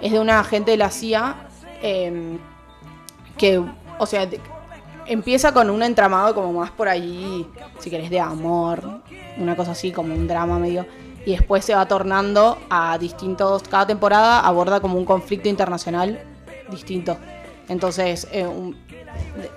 [0.02, 1.48] Es de una agente de la CIA
[1.82, 2.38] eh,
[3.38, 3.64] que,
[4.00, 4.28] o sea,
[5.06, 7.48] empieza con un entramado como más por allí,
[7.80, 9.02] si querés, de amor,
[9.38, 10.86] una cosa así, como un drama medio.
[11.26, 16.20] Y después se va tornando a distintos, cada temporada aborda como un conflicto internacional
[16.70, 17.18] distinto.
[17.68, 18.48] Entonces, eh,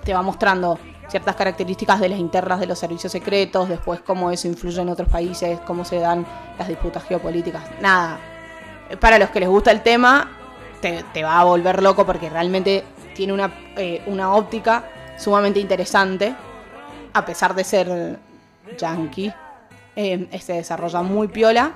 [0.03, 0.77] te va mostrando
[1.07, 5.09] ciertas características de las internas de los servicios secretos, después cómo eso influye en otros
[5.09, 6.25] países, cómo se dan
[6.57, 7.63] las disputas geopolíticas.
[7.81, 8.19] Nada,
[8.99, 10.31] para los que les gusta el tema,
[10.81, 12.83] te, te va a volver loco porque realmente
[13.15, 14.83] tiene una, eh, una óptica
[15.17, 16.35] sumamente interesante,
[17.13, 18.19] a pesar de ser
[18.77, 19.33] yankee.
[19.95, 21.71] eh, se desarrolla muy piola.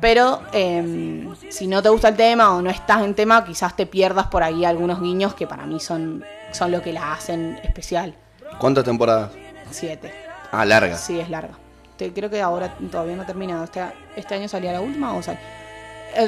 [0.00, 3.84] Pero eh, si no te gusta el tema o no estás en tema, quizás te
[3.84, 8.14] pierdas por ahí algunos guiños que para mí son, son lo que la hacen especial.
[8.58, 9.32] ¿Cuántas temporadas?
[9.70, 10.12] Siete.
[10.52, 10.96] Ah, larga.
[10.96, 11.54] Sí, es larga.
[11.96, 13.64] Te- creo que ahora todavía no ha terminado.
[13.64, 13.82] Este,
[14.14, 15.57] este año salía la última o sal- Eh,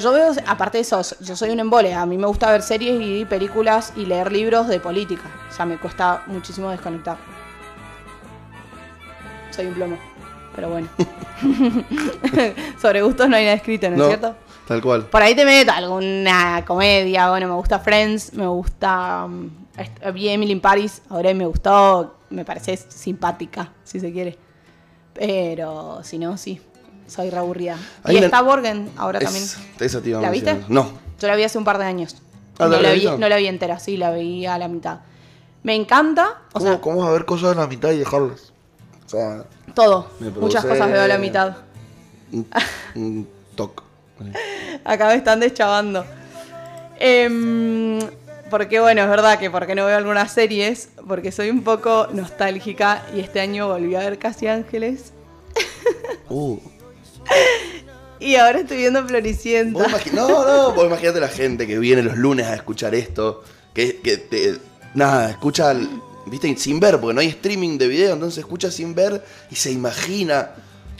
[0.01, 1.95] Yo veo, aparte de eso, yo soy un embole.
[1.95, 5.25] A mí me gusta ver series y películas y leer libros de política.
[5.49, 7.16] O sea, me cuesta muchísimo desconectar.
[9.51, 9.99] Soy un plomo.
[10.55, 10.88] Pero bueno.
[12.81, 14.37] Sobre gustos no hay nada escrito, ¿no, No, es cierto?
[14.69, 15.03] tal cual.
[15.07, 17.31] Por ahí te meto alguna comedia.
[17.31, 19.25] Bueno, me gusta Friends, me gusta.
[19.25, 19.51] um,
[20.12, 22.16] vi Emily in Paris, ahora me gustó.
[22.31, 24.38] Me parece simpática, si se quiere.
[25.14, 26.61] Pero si no, sí.
[27.11, 27.77] Soy re aburrida.
[28.05, 29.44] Hay y una- está Borgen ahora Es- también.
[29.81, 30.64] esa te iba a ¿La viste?
[30.68, 30.92] No.
[31.20, 32.16] Yo la vi hace un par de años.
[32.59, 35.01] Ah, no, ¿la vi, no la vi entera, sí, la vi a la mitad.
[35.62, 38.53] Me encanta, o sea, ¿Cómo vas a ver cosas en la mitad y dejarlas?
[39.07, 39.44] O sea,
[39.75, 40.11] todo.
[40.20, 41.57] Me Muchas cosas veo a la mitad.
[42.33, 42.46] un,
[42.94, 43.83] un toque.
[44.85, 46.05] Acá me están deschavando.
[46.99, 47.99] Em,
[48.51, 53.03] porque bueno, es verdad que porque no veo algunas series, porque soy un poco nostálgica
[53.14, 55.12] y este año volví a ver Casi Ángeles
[56.29, 56.59] Uh.
[58.21, 59.87] y ahora estoy viendo Floricienta.
[60.12, 63.43] no, no, vos imagínate la gente que viene los lunes a escuchar esto,
[63.75, 64.59] que, que te-
[64.95, 65.88] nada, escucha, el-
[66.27, 69.71] viste, sin ver, porque no hay streaming de video, entonces escucha sin ver y se
[69.71, 70.51] imagina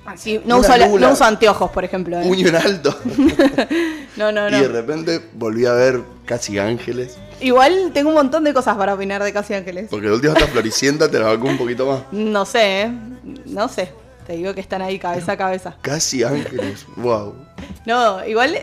[0.07, 2.19] Así, no, Una uso la- no uso anteojos, por ejemplo.
[2.19, 2.23] ¿eh?
[2.27, 2.99] puño en alto.
[4.16, 4.69] No, no, Y de no.
[4.69, 9.33] repente volví a ver Casi Ángeles, Igual tengo un montón de cosas para opinar de
[9.33, 9.87] Casi Ángeles.
[9.88, 12.01] porque la última está Floricienta, te la banco un poquito más.
[12.12, 12.93] No sé, ¿eh?
[13.47, 13.93] No sé.
[14.31, 15.75] Te digo que están ahí cabeza a cabeza.
[15.83, 17.35] Casi Ángeles, wow.
[17.85, 18.59] No, igual.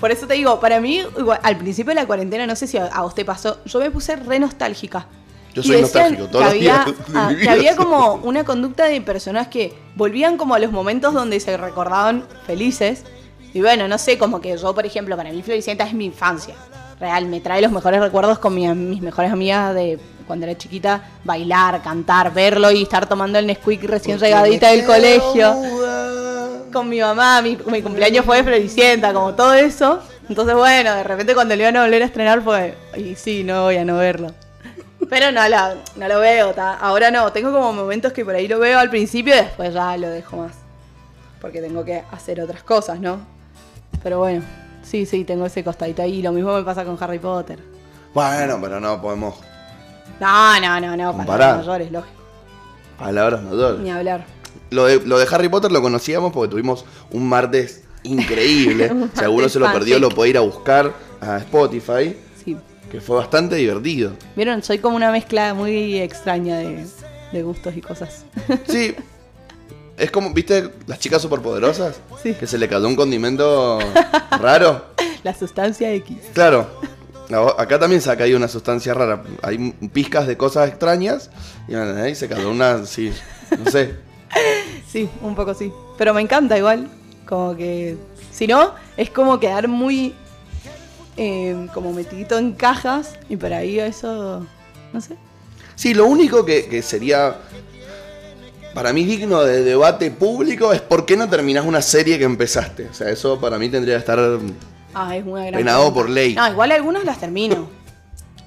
[0.00, 2.78] Por eso te digo, para mí, igual, al principio de la cuarentena, no sé si
[2.78, 5.06] a, vos te pasó, yo me puse re nostálgica.
[5.52, 7.52] Yo Y soy nostálgico todos que los había, días de ah, mi que vida.
[7.52, 12.24] había como una conducta de personas que volvían como a los momentos donde se recordaban
[12.46, 13.04] felices.
[13.52, 16.54] Y bueno, no sé, como que yo, por ejemplo, para mí Floricienta es mi infancia.
[16.98, 19.98] Real, me trae los mejores recuerdos con mi- mis mejores amigas de
[20.30, 21.02] cuando era chiquita.
[21.24, 26.62] Bailar, cantar, verlo y estar tomando el Nesquik recién Porque regadita del colegio muda.
[26.72, 29.98] con mi mamá, mi, mi cumpleaños fue de Floricienta, como todo eso.
[30.28, 33.64] Entonces, bueno, de repente cuando le iban a volver a estrenar fue, y sí, no
[33.64, 34.32] voy a no verlo.
[35.08, 36.74] Pero no, la, no lo veo, ta.
[36.74, 39.96] ahora no, tengo como momentos que por ahí lo veo al principio y después ya
[39.96, 40.52] lo dejo más.
[41.40, 43.18] Porque tengo que hacer otras cosas, ¿no?
[44.04, 44.44] Pero bueno,
[44.84, 46.22] sí, sí, tengo ese costadito ahí.
[46.22, 47.58] Lo mismo me pasa con Harry Potter.
[48.14, 49.34] Bueno, pero no podemos
[50.20, 51.48] No, no, no, no, para Compará.
[51.56, 52.14] los mayores, lógico.
[52.98, 53.80] palabras mayores.
[53.80, 54.26] Ni hablar.
[54.70, 58.86] Lo de, lo de Harry Potter lo conocíamos porque tuvimos un martes increíble.
[58.92, 62.56] Un si alguno martes se lo perdió, lo puede ir a buscar a Spotify, Sí.
[62.90, 64.12] que fue bastante divertido.
[64.36, 66.86] Vieron, soy como una mezcla muy extraña de,
[67.32, 68.24] de gustos y cosas.
[68.68, 68.94] Sí,
[69.96, 72.00] es como, ¿viste las chicas superpoderosas?
[72.22, 72.34] Sí.
[72.34, 73.78] Que se le cayó un condimento
[74.40, 74.84] raro.
[75.24, 76.16] La sustancia X.
[76.32, 76.70] Claro,
[77.58, 79.22] acá también se ha caído una sustancia rara.
[79.42, 81.30] Hay pizcas de cosas extrañas
[81.68, 83.12] y ahí se cayó una, sí,
[83.62, 83.94] no sé.
[84.90, 85.72] Sí, un poco sí.
[85.98, 86.88] Pero me encanta igual.
[87.28, 87.96] Como que.
[88.32, 90.14] Si no, es como quedar muy.
[91.16, 93.14] eh, como metidito en cajas.
[93.28, 94.44] Y por ahí eso.
[94.92, 95.16] No sé.
[95.76, 97.36] Sí, lo único que, que sería
[98.74, 102.86] para mí digno de debate público es por qué no terminás una serie que empezaste.
[102.88, 104.18] O sea, eso para mí tendría que estar...
[104.94, 105.54] Ah, es una gran.
[105.60, 106.34] Penado por ley.
[106.34, 107.68] No, igual algunas las termino.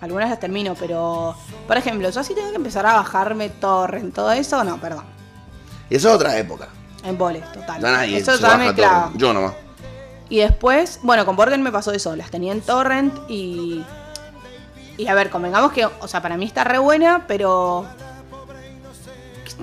[0.01, 1.35] Algunas las termino, pero.
[1.67, 5.05] Por ejemplo, yo sí tengo que empezar a bajarme torrent, todo eso, no, perdón.
[5.89, 6.67] Eso es otra época.
[7.05, 7.81] En boles, total.
[7.81, 9.11] Ya nadie eso se ya baja me clava.
[9.15, 9.53] Yo nomás.
[10.29, 13.83] Y después, bueno, con Borgen me pasó eso, las tenía en torrent y...
[14.97, 17.85] Y a ver, convengamos que, o sea, para mí está re buena, pero...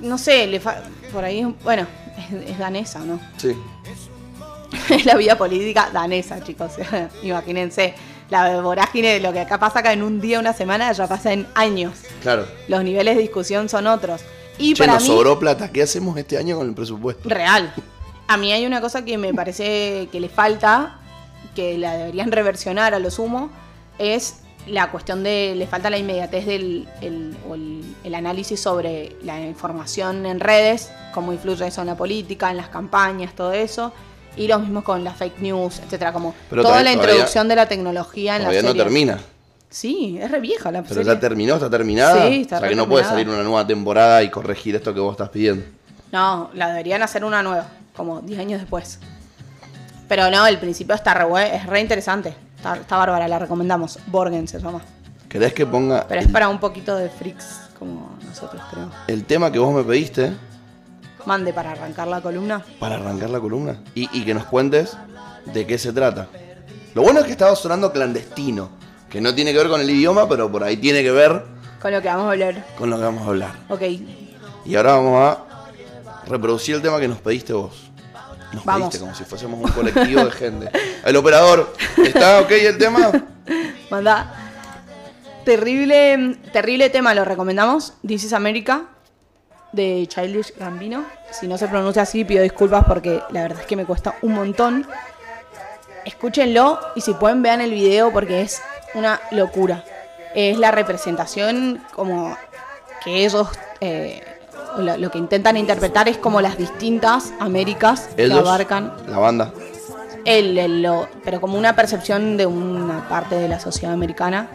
[0.01, 1.85] No sé, le fa- por ahí, bueno,
[2.31, 3.19] es, es danesa, ¿no?
[3.37, 3.55] Sí.
[4.89, 6.73] Es la vida política danesa, chicos,
[7.23, 7.93] imagínense.
[8.29, 11.33] la vorágine de lo que acá pasa acá en un día, una semana, ya pasa
[11.33, 11.93] en años.
[12.21, 12.45] Claro.
[12.67, 14.21] Los niveles de discusión son otros.
[14.57, 15.71] Y Che, para nos mí, sobró plata.
[15.71, 17.27] ¿Qué hacemos este año con el presupuesto?
[17.27, 17.73] real.
[18.27, 20.99] A mí hay una cosa que me parece que le falta,
[21.53, 23.49] que la deberían reversionar a lo sumo,
[23.99, 29.17] es la cuestión de, le falta la inmediatez del el, o el, el análisis sobre
[29.23, 33.91] la información en redes, cómo influye eso en la política, en las campañas, todo eso.
[34.37, 37.55] Y lo mismo con las fake news, etcétera, como Pero toda la todavía- introducción de
[37.55, 38.83] la tecnología en la Todavía no serie.
[38.83, 39.19] termina.
[39.69, 41.13] Sí, es re vieja la Pero serie.
[41.13, 42.27] ya terminó, está terminada.
[42.27, 43.23] Sí, está o sea que no puede terminada.
[43.25, 45.63] salir una nueva temporada y corregir esto que vos estás pidiendo.
[46.11, 48.99] No, la deberían hacer una nueva, como 10 años después.
[50.07, 52.33] Pero no, el principio está re bue- es re interesante.
[52.57, 53.97] Está, está bárbara, la recomendamos.
[54.07, 54.81] Borgen se llama.
[55.29, 58.89] ¿Querés que ponga Pero es para un poquito de freaks como nosotros, creo.
[59.07, 60.33] el tema que vos me pediste
[61.25, 62.63] Mande para arrancar la columna.
[62.79, 63.79] para arrancar la columna?
[63.95, 64.97] Y, y que nos cuentes
[65.45, 66.27] de qué se trata.
[66.93, 68.69] Lo bueno es que estaba sonando clandestino,
[69.09, 71.43] que no tiene que ver con el idioma, pero por ahí tiene que ver
[71.81, 72.65] Con lo que vamos a hablar.
[72.77, 73.51] con lo que vamos a hablar.
[73.69, 73.81] Ok,
[74.65, 75.37] Y ahora vamos a
[76.27, 77.89] reproducir el tema que nos pediste vos.
[78.53, 78.89] Nos Vamos.
[78.89, 80.69] pediste como si fuésemos un colectivo de gente.
[81.05, 83.09] El operador, ¿está ok el tema?
[83.89, 84.33] manda.
[85.45, 87.93] Terrible, terrible tema, lo recomendamos.
[88.05, 88.83] This is America,
[89.71, 91.03] de Childish Gambino.
[91.31, 94.33] Si no se pronuncia así, pido disculpas porque la verdad es que me cuesta un
[94.33, 94.87] montón.
[96.05, 98.61] Escúchenlo y si pueden vean el video porque es
[98.95, 99.83] una locura.
[100.33, 102.35] Es la representación como
[103.03, 103.47] que ellos,
[103.81, 104.23] eh,
[104.77, 109.53] lo, lo que intentan interpretar es como las distintas Américas que abarcan la banda.
[110.25, 114.47] el, el- lo- pero como una percepción de una parte de la sociedad americana.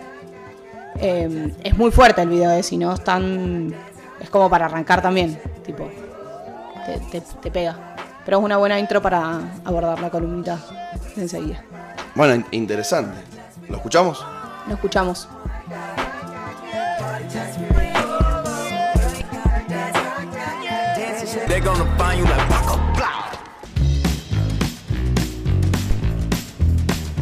[0.99, 3.75] Eh, es muy fuerte el video, eh, si no están.
[4.21, 5.89] Es como para arrancar también, tipo.
[6.87, 7.77] Te, te- te pega.
[8.25, 10.59] Pero es una buena intro para abordar la columnita
[11.15, 11.63] de enseguida.
[12.15, 13.19] Bueno, in- interesante.
[13.69, 14.25] ¿Lo escuchamos?
[14.69, 15.29] Lo escuchamos.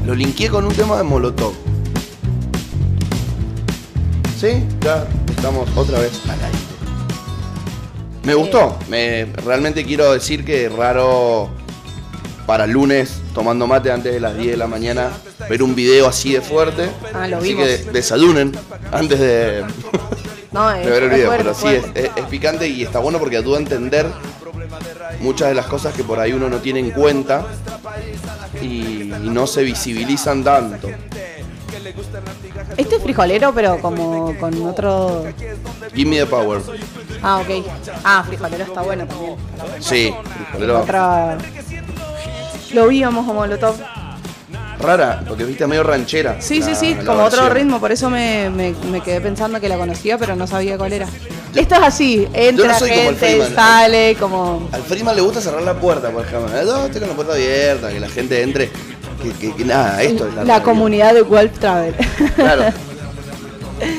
[0.07, 1.55] Lo linkeé con un tema de Molotov.
[4.39, 4.63] ¿Sí?
[4.81, 6.59] Ya estamos otra vez al aire.
[8.25, 8.79] Me gustó.
[8.89, 11.51] Me, realmente quiero decir que raro
[12.47, 15.11] para lunes, tomando mate antes de las 10 de la mañana,
[15.49, 16.89] ver un video así de fuerte.
[17.15, 17.67] Ah, lo así vimos.
[17.67, 18.53] que desayunen
[18.93, 19.65] antes de,
[20.53, 21.27] No, es, de ver el video.
[21.29, 24.07] fuerte, Pero sí, es- es picante y está bueno porque ayuda a entender
[25.21, 27.47] muchas de las cosas que por ahí uno no tiene en cuenta
[28.61, 28.67] y,
[29.13, 30.89] y no se visibilizan tanto.
[32.77, 35.25] Este es frijolero, pero como con otro.
[35.95, 36.61] Give me the power.
[37.25, 37.67] Ah, ok.
[38.05, 39.37] Ah, frijolero está bueno también.
[39.81, 40.15] Sí,
[40.47, 40.81] frijolero.
[40.83, 41.39] Otra.
[42.73, 43.77] Lo víamos como Molotov.
[44.81, 46.37] Rara, porque viste medio ranchera.
[46.41, 49.69] Sí, sí, la- sí, como otro ritmo, por eso me, me- me quedé pensando que
[49.69, 51.07] la conocía, pero no sabía cuál era.
[51.55, 54.69] Esto es así, entra Yo no como gente, sale, como...
[54.73, 56.51] Al Freeman le gusta cerrar la puerta, por ejemplo.
[56.65, 58.71] No, estoy con la puerta abierta, que la gente entre.
[59.23, 61.95] Que, que- que nada, esto es la, La comunidad de Wolf Travel.
[62.35, 62.65] Claro.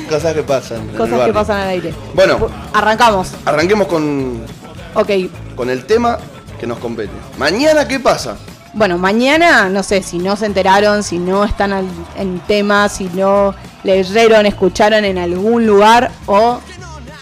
[0.08, 0.86] Cosas que pasan.
[0.96, 1.94] Cosas que pasan al aire.
[2.14, 2.48] Bueno.
[2.72, 3.32] Arrancamos.
[3.44, 4.42] Arranquemos con,
[4.94, 5.10] Ok.
[5.54, 6.18] con el tema
[6.58, 7.12] que nos compete.
[7.38, 8.36] Mañana, ¿qué pasa?
[8.72, 11.86] Bueno, mañana, no sé, si no se enteraron, si no están al-
[12.16, 16.60] en tema, si no leyeron, escucharon en algún lugar o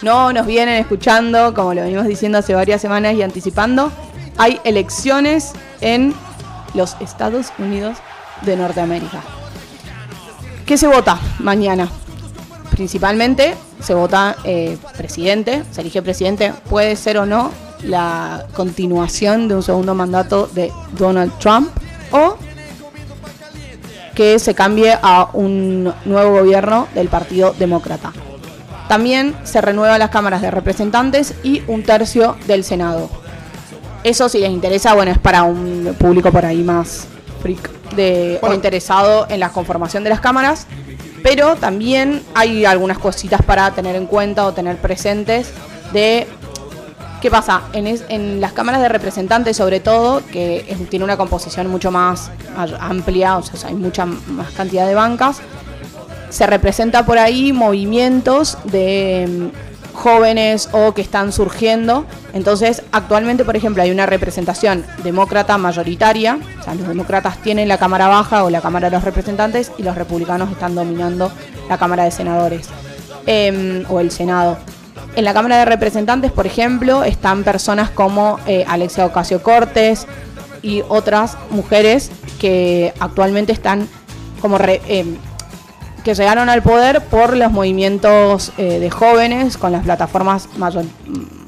[0.02, 3.90] no nos vienen escuchando, como lo venimos diciendo hace varias semanas y anticipando,
[4.36, 6.12] hay elecciones en
[6.74, 7.98] los Estados Unidos
[8.42, 9.20] de Norteamérica.
[10.66, 11.88] ¿Qué se vota mañana?
[12.74, 17.52] Principalmente se vota eh, presidente, se elige presidente, puede ser o no
[17.84, 21.68] la continuación de un segundo mandato de Donald Trump
[22.10, 22.36] o
[24.16, 28.12] que se cambie a un nuevo gobierno del Partido Demócrata.
[28.88, 33.08] También se renuevan las cámaras de representantes y un tercio del Senado.
[34.02, 37.06] Eso si les interesa, bueno, es para un público por ahí más
[37.40, 38.52] freak de, Bueno.
[38.52, 40.66] o interesado en la conformación de las cámaras.
[41.24, 45.50] Pero también hay algunas cositas para tener en cuenta o tener presentes
[45.92, 46.28] de
[47.22, 47.62] ¿Qué pasa?
[47.72, 52.30] En, las cámaras de representantes, sobre todo, que es- tiene una composición mucho más
[52.78, 55.38] amplia, o sea, hay mucha más cantidad de bancas,
[56.28, 59.50] se representa por ahí movimientos de
[59.94, 62.04] jóvenes o que están surgiendo.
[62.34, 67.78] Entonces, actualmente, por ejemplo, hay una representación demócrata mayoritaria, o sea, los demócratas tienen la
[67.78, 71.32] Cámara Baja o la Cámara de los Representantes y los republicanos están dominando
[71.68, 72.68] la Cámara de Senadores
[73.26, 74.58] em, o el Senado.
[75.16, 80.06] En la Cámara de Representantes, por ejemplo, están personas como eh, Alexia Ocasio Cortés
[80.60, 83.88] y otras mujeres que actualmente están
[84.40, 85.04] como re- eh,
[86.04, 90.84] que llegaron al poder por los movimientos eh, de jóvenes con las plataformas mayor-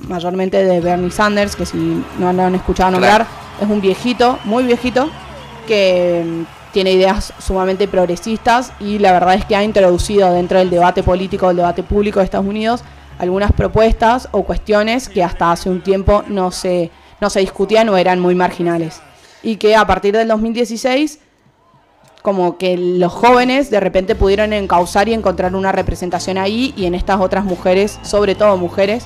[0.08, 3.26] mayormente de Bernie Sanders, que si no lo han escuchado nombrar,
[3.60, 5.10] es un viejito, muy viejito,
[5.66, 10.70] que mm, tiene ideas sumamente progresistas y la verdad es que ha introducido dentro del
[10.70, 12.82] debate político, del debate público de Estados Unidos,
[13.18, 16.90] algunas propuestas o cuestiones que hasta hace un tiempo no se,
[17.20, 19.00] no se discutían o eran muy marginales.
[19.42, 21.18] Y que a partir del 2016
[22.26, 26.96] como que los jóvenes de repente pudieron encauzar y encontrar una representación ahí y en
[26.96, 29.04] estas otras mujeres, sobre todo mujeres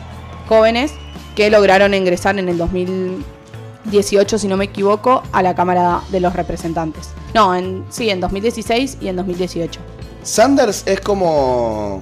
[0.49, 0.91] jóvenes,
[1.37, 6.35] que lograron ingresar en el 2018, si no me equivoco, a la Cámara de los
[6.35, 7.11] Representantes.
[7.35, 9.79] No, en, sí, en 2016 y en 2018.
[10.23, 12.01] Sanders es como,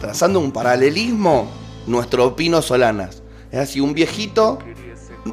[0.00, 1.46] trazando un paralelismo,
[1.86, 3.22] nuestro Pino Solanas.
[3.52, 4.58] Es así, un viejito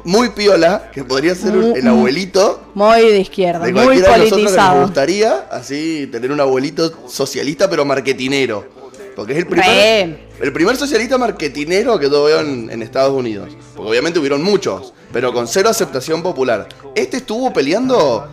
[0.04, 4.82] muy piola, que podría ser un- el abuelito Muy de izquierda, de muy politizado.
[4.82, 8.64] gustaría, así, tener un abuelito socialista pero marketinero.
[9.16, 10.18] Porque es el primer, Re.
[10.40, 13.48] el primer socialista marketinero que yo veo en, en Estados Unidos.
[13.74, 16.68] Porque obviamente hubieron muchos, pero con cero aceptación popular.
[16.94, 18.26] Este estuvo peleando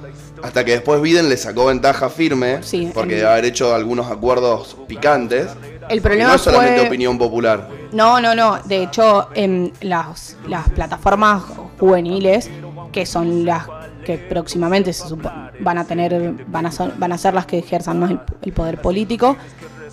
[0.44, 4.10] hasta que después Biden le sacó ventaja firme, Sí, porque en- de haber hecho algunos
[4.12, 5.48] acuerdos picantes.
[5.90, 7.70] El problema no es solamente fue- opinión popular.
[7.92, 8.60] No, no, no.
[8.66, 11.44] De hecho, en las, las plataformas
[11.80, 12.50] juveniles,
[12.92, 13.66] que son las
[14.06, 15.04] que próximamente se
[15.60, 18.54] van a tener, van a, ser, van a ser las que ejerzan más el, el
[18.54, 19.36] poder político,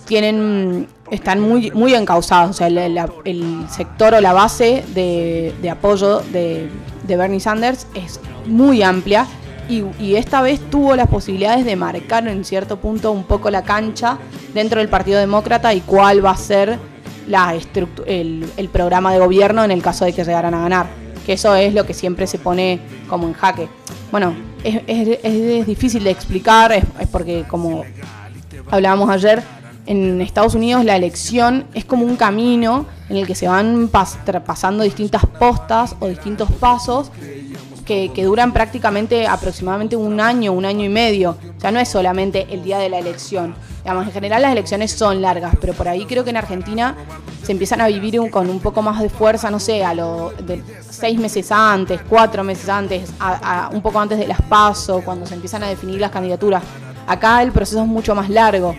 [0.05, 2.51] tienen, están muy, muy encausados.
[2.51, 6.69] O sea, el, la- el sector o la base de, de apoyo de,
[7.03, 9.25] de Bernie Sanders es muy amplia.
[9.67, 14.17] Y, esta vez tuvo las posibilidades de marcar en cierto punto un poco la cancha
[14.53, 16.77] dentro del Partido Demócrata y cuál va a ser
[17.27, 17.55] la
[18.05, 20.85] el, el programa de gobierno en el caso de que llegaran a ganar.
[21.25, 23.67] Que eso es lo que siempre se pone como en jaque.
[24.11, 27.83] Bueno, es, es- es difícil de explicar, es, porque como
[28.69, 29.41] hablábamos ayer,
[29.87, 34.17] en Estados Unidos la elección es como un camino en el que se van pas-
[34.43, 37.11] pasando distintas postas o distintos pasos
[37.85, 41.37] que, duran prácticamente aproximadamente un año, un año y medio.
[41.57, 43.55] O sea, no es solamente el día de la elección.
[43.83, 46.95] Digamos, en general las elecciones son largas, pero por ahí creo que en Argentina
[47.43, 50.63] se empiezan a vivir con un poco más de fuerza, no sé, a lo de
[50.89, 55.35] seis meses antes, cuatro meses antes, a- un poco antes de las PASO, cuando se
[55.35, 56.63] empiezan a definir las candidaturas.
[57.07, 58.75] Acá el proceso es mucho más largo.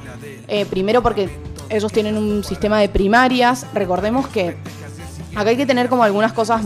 [0.49, 1.29] Eh, primero porque
[1.69, 3.67] ellos tienen un sistema de primarias.
[3.73, 4.57] Recordemos que
[5.37, 6.63] acá hay que tener como algunas cosas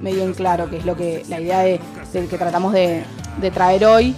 [0.00, 1.80] medio en claro, que es lo que la idea de,
[2.12, 3.02] del que tratamos de,
[3.40, 4.14] de traer hoy.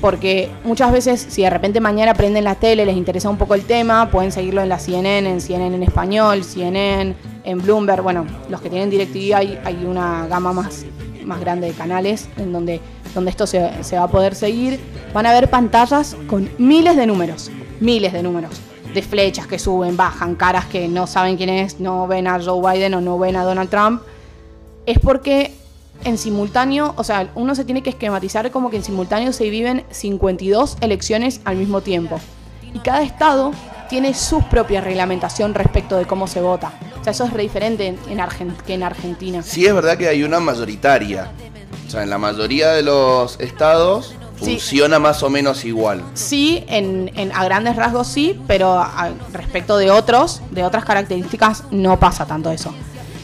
[0.00, 3.64] Porque muchas veces, si de repente mañana prenden la tele, les interesa un poco el
[3.64, 8.02] tema, pueden seguirlo en la CNN, en CNN en español, CNN en Bloomberg.
[8.02, 10.86] Bueno, los que tienen DirecTV hay, hay una gama más,
[11.24, 12.80] más grande de canales en donde,
[13.14, 14.80] donde esto se, se va a poder seguir.
[15.12, 18.52] Van a ver pantallas con miles de números, miles de números.
[18.94, 22.72] De flechas que suben, bajan, caras que no saben quién es, no ven a Joe
[22.72, 24.02] Biden o no ven a Donald Trump
[24.86, 25.54] es porque
[26.04, 29.84] en simultáneo, o sea, uno se tiene que esquematizar como que en simultáneo se viven
[29.90, 32.18] 52 elecciones al mismo tiempo.
[32.72, 33.52] Y cada estado
[33.88, 36.72] tiene su propia reglamentación respecto de cómo se vota.
[37.00, 39.42] O sea, eso es re diferente en, en Argen- que en Argentina.
[39.42, 41.30] Sí es verdad que hay una mayoritaria.
[41.86, 44.52] O sea, en la mayoría de los estados Sí.
[44.52, 46.02] funciona más o menos igual.
[46.14, 51.64] Sí, en, en- a grandes rasgos sí, pero a- respecto de otros, de otras características,
[51.70, 52.72] no pasa tanto eso.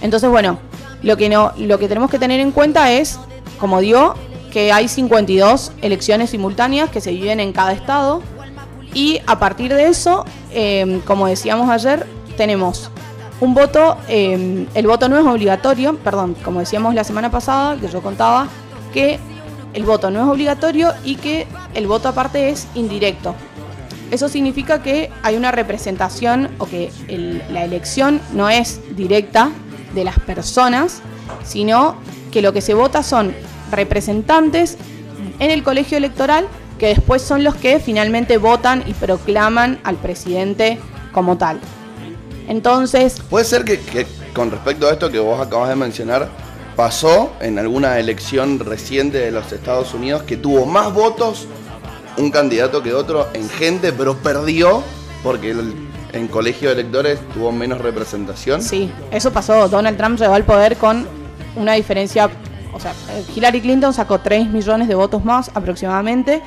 [0.03, 0.59] Entonces, bueno,
[1.03, 3.19] lo que, no, lo que tenemos que tener en cuenta es,
[3.59, 4.15] como digo,
[4.53, 8.23] que hay 52 elecciones simultáneas que se viven en cada estado
[8.95, 12.07] y a partir de eso, eh, como decíamos ayer,
[12.37, 12.91] tenemos
[13.41, 17.89] un voto, eh, el voto no es obligatorio, perdón, como decíamos la semana pasada, que
[17.89, 18.49] yo contaba,
[18.95, 19.19] que
[19.75, 23.35] el voto no es obligatorio y que el voto aparte es indirecto.
[24.11, 26.91] Eso significa que hay una representación o que
[27.51, 29.51] la elección no es directa
[29.95, 31.01] de las personas,
[31.45, 31.97] sino
[32.31, 33.35] que lo que se vota son
[33.71, 34.77] representantes
[35.39, 36.47] en el colegio electoral
[36.79, 40.79] que después son los que finalmente votan y proclaman al presidente
[41.13, 41.59] como tal.
[42.49, 46.29] Entonces, Puede ser que, con respecto a esto que vos acabas de mencionar,
[46.77, 51.47] pasó en alguna elección reciente de los Estados Unidos que tuvo más votos
[52.19, 54.83] un candidato que otro en gente, pero perdió
[55.23, 58.63] porque el- en colegio de electores tuvo menos representación.
[58.63, 59.69] Sí, eso pasó.
[59.69, 61.07] Donald Trump llegó al poder con
[61.57, 62.31] una diferencia.
[62.73, 66.43] O sea, eh, Hillary Clinton sacó 3 millones de votos más aproximadamente.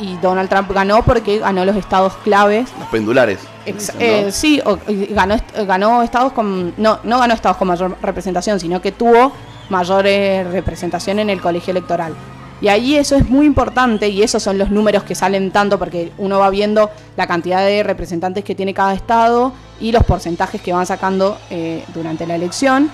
[0.00, 2.68] Y Donald Trump ganó porque ganó los estados claves.
[2.78, 3.40] Los pendulares.
[3.66, 4.00] Ex- ¿no?
[4.00, 4.78] eh, sí, o-
[5.10, 5.36] ganó,
[5.66, 6.72] ganó estados con.
[6.76, 9.32] No, no ganó estados con mayor representación, sino que tuvo
[9.70, 12.14] mayor eh, representación en el colegio electoral.
[12.60, 16.10] Y ahí eso es muy importante y esos son los números que salen tanto porque
[16.18, 20.72] uno va viendo la cantidad de representantes que tiene cada estado y los porcentajes que
[20.72, 22.90] van sacando eh, durante la elección.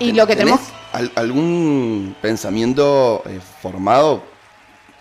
[0.00, 0.60] Y lo que tenemos...
[0.60, 4.22] ¿Tenés al- algún pensamiento eh, formado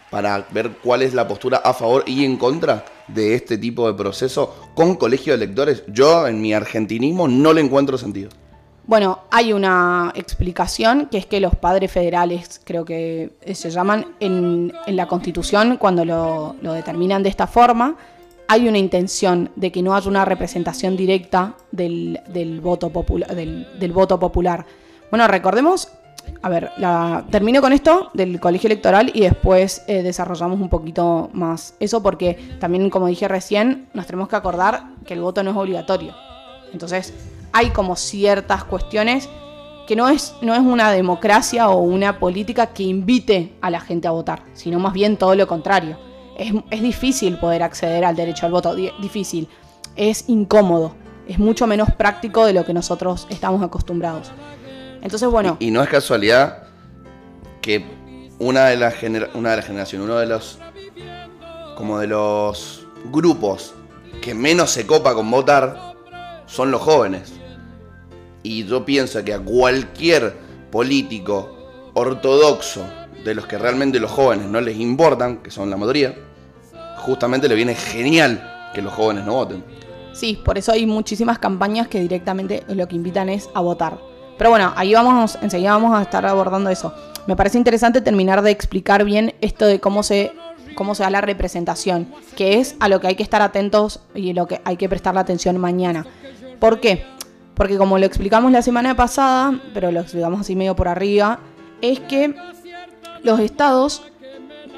[0.10, 3.93] para ver cuál es la postura a favor y en contra de este tipo de
[3.93, 5.84] proceso con colegio de electores?
[5.88, 8.30] Yo, en mi argentinismo, no le encuentro sentido.
[8.86, 14.73] Bueno, hay una explicación que es que los padres federales, creo que se llaman, en,
[14.86, 17.95] en la Constitución, cuando lo, determinan de esta forma,
[18.49, 23.67] hay una intención de que no haya una representación directa del, del voto, popula- del,
[23.79, 24.65] del voto popular.
[25.09, 25.88] Bueno, recordemos,
[26.41, 31.29] a ver, la, termino con esto del colegio electoral y después eh, desarrollamos un poquito
[31.31, 35.51] más eso porque también, como dije recién, nos tenemos que acordar que el voto no
[35.51, 36.13] es obligatorio.
[36.73, 37.13] Entonces,
[37.54, 39.30] hay como ciertas cuestiones
[39.88, 44.08] que no es, no es una democracia o una política que invite a la gente
[44.08, 45.97] a votar, sino más bien todo lo contrario.
[46.38, 49.47] Es, es difícil poder acceder al derecho al voto, di- difícil,
[49.95, 50.95] es incómodo,
[51.28, 54.32] es mucho menos práctico de lo que nosotros estamos acostumbrados.
[55.01, 56.64] Entonces, bueno, Y no es casualidad
[57.62, 57.86] que
[58.39, 58.95] una de las
[59.36, 60.60] una de las generaciones, uno de los
[61.76, 63.74] como de los grupos
[64.22, 65.93] que menos se copa con votar
[66.45, 67.34] son los jóvenes.
[68.44, 70.36] Y yo pienso que a cualquier
[70.70, 72.86] político ortodoxo
[73.24, 76.14] de los que realmente los jóvenes no les importan, que son la mayoría,
[76.98, 79.64] justamente le viene genial que los jóvenes no voten.
[80.14, 83.98] Sí, por eso hay muchísimas campañas que directamente lo que invitan es a votar.
[84.38, 86.94] Pero bueno, ahí vamos, enseguida vamos a estar abordando eso.
[87.28, 90.34] Me parece interesante terminar de explicar bien esto de cómo se,
[90.76, 94.34] cómo se da la representación, que es a lo que hay que estar atentos y
[94.34, 96.06] lo que hay que prestarle atención mañana.
[96.60, 97.06] ¿Por qué?
[97.56, 101.39] Porque como lo explicamos la semana pasada, pero lo explicamos así medio por arriba,
[101.82, 102.34] es que
[103.24, 104.04] los estados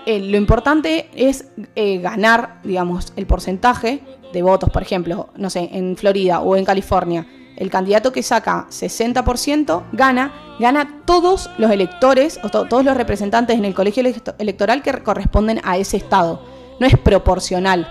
[0.05, 1.45] eh, lo importante es
[1.76, 4.01] eh, ganar, digamos, el porcentaje
[4.34, 4.69] de votos.
[4.69, 10.34] Por ejemplo, no sé, en Florida o en California, el candidato que saca 60% gana,
[10.59, 14.91] gana todos los electores o to- todos los representantes en el colegio electo- electoral que
[15.01, 16.41] corresponden a ese estado.
[16.80, 17.88] No es proporcional.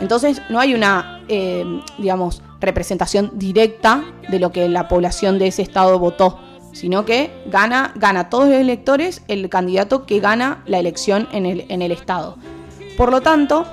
[0.00, 1.64] Entonces no hay una, eh,
[1.98, 6.38] digamos, representación directa de lo que la población de ese estado votó,
[6.72, 11.66] sino que gana, gana todos los electores el candidato que gana la elección en el,
[11.68, 12.36] en el estado.
[12.96, 13.66] Por lo tanto,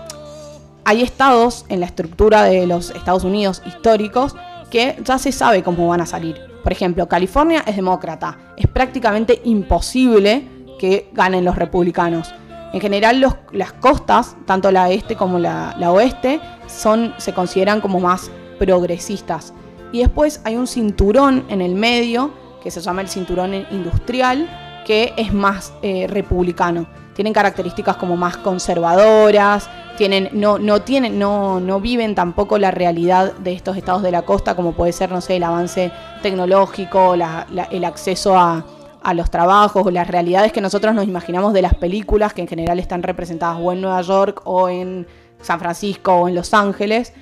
[0.86, 4.36] hay estados en la estructura de los Estados Unidos históricos
[4.70, 6.42] que ya se sabe cómo van a salir.
[6.64, 8.38] Por ejemplo, California es demócrata.
[8.58, 10.48] Es prácticamente imposible
[10.80, 12.34] que ganen los republicanos.
[12.74, 18.00] En general, los- las costas, tanto la este como la, oeste, son, se consideran como
[18.00, 19.54] más progresistas.
[19.92, 22.32] Y después hay un cinturón en el medio,
[22.64, 24.50] que se llama el cinturón industrial,
[24.88, 26.88] que es más eh, republicano.
[27.14, 33.34] Tienen características como más conservadoras, tienen, no, no, tienen, no, no viven tampoco la realidad
[33.34, 35.92] de estos estados de la costa, como puede ser, no sé, el avance
[36.24, 38.66] tecnológico, la- el acceso a,
[39.04, 42.48] a los trabajos, o las realidades que nosotros nos imaginamos de las películas, que en
[42.48, 45.06] general están representadas o en Nueva York, o en
[45.42, 47.14] San Francisco, o en Los Ángeles.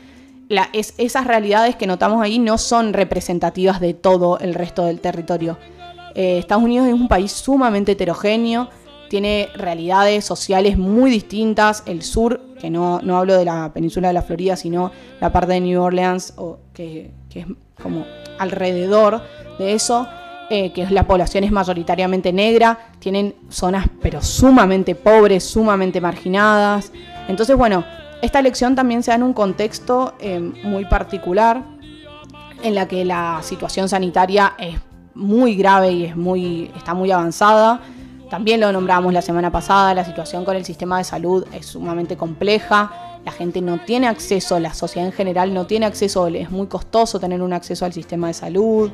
[0.74, 5.58] Es- esas realidades que notamos ahí no son representativas de todo el resto del territorio.
[6.14, 8.68] Eh, Estados Unidos es un país sumamente heterogéneo,
[9.10, 11.84] tiene realidades sociales muy distintas.
[11.86, 15.54] El sur, que no, no hablo de la península de la Florida, sino la parte
[15.54, 17.46] de New Orleans, o que, que es
[17.82, 18.06] como
[18.40, 19.22] alrededor
[19.58, 20.08] de eso,
[20.54, 26.92] eh, que la población es mayoritariamente negra, tienen zonas pero sumamente pobres, sumamente marginadas.
[27.30, 27.86] Entonces, bueno,
[28.22, 31.64] esta elección también se da en un contexto eh, muy particular
[32.64, 34.76] en la que la situación sanitaria es
[35.16, 37.80] muy grave y es muy, está muy avanzada.
[38.30, 42.18] También lo nombramos la semana pasada, la situación con el sistema de salud es sumamente
[42.18, 42.92] compleja,
[43.24, 47.22] la gente no tiene acceso, la sociedad en general no tiene acceso, es muy costoso
[47.22, 48.92] tener un acceso al sistema de salud,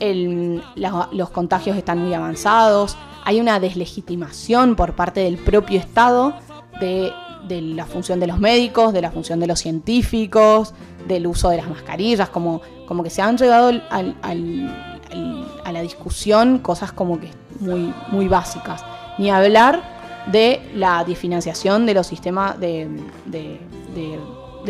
[0.00, 6.34] los contagios están muy avanzados, hay una deslegitimación por parte del propio Estado
[6.80, 7.12] de,
[7.48, 10.74] la función de los médicos, de la función de los científicos,
[11.06, 16.92] del uso de las mascarillas, como, como que se han llegado a la discusión cosas
[16.92, 17.30] como que
[17.60, 18.84] muy, muy básicas.
[19.18, 19.82] Ni hablar
[20.30, 22.88] de la desfinanciación de los sistemas de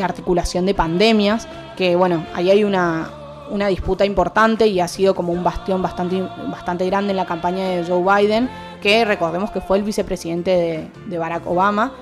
[0.03, 3.09] articulación de pandemias, que bueno, ahí hay una,
[3.51, 7.65] una disputa importante y ha sido como un bastión bastante, bastante grande en la campaña
[7.69, 8.49] de Joe Biden,
[8.83, 11.93] que recordemos que fue el vicepresidente de, Barack Obama,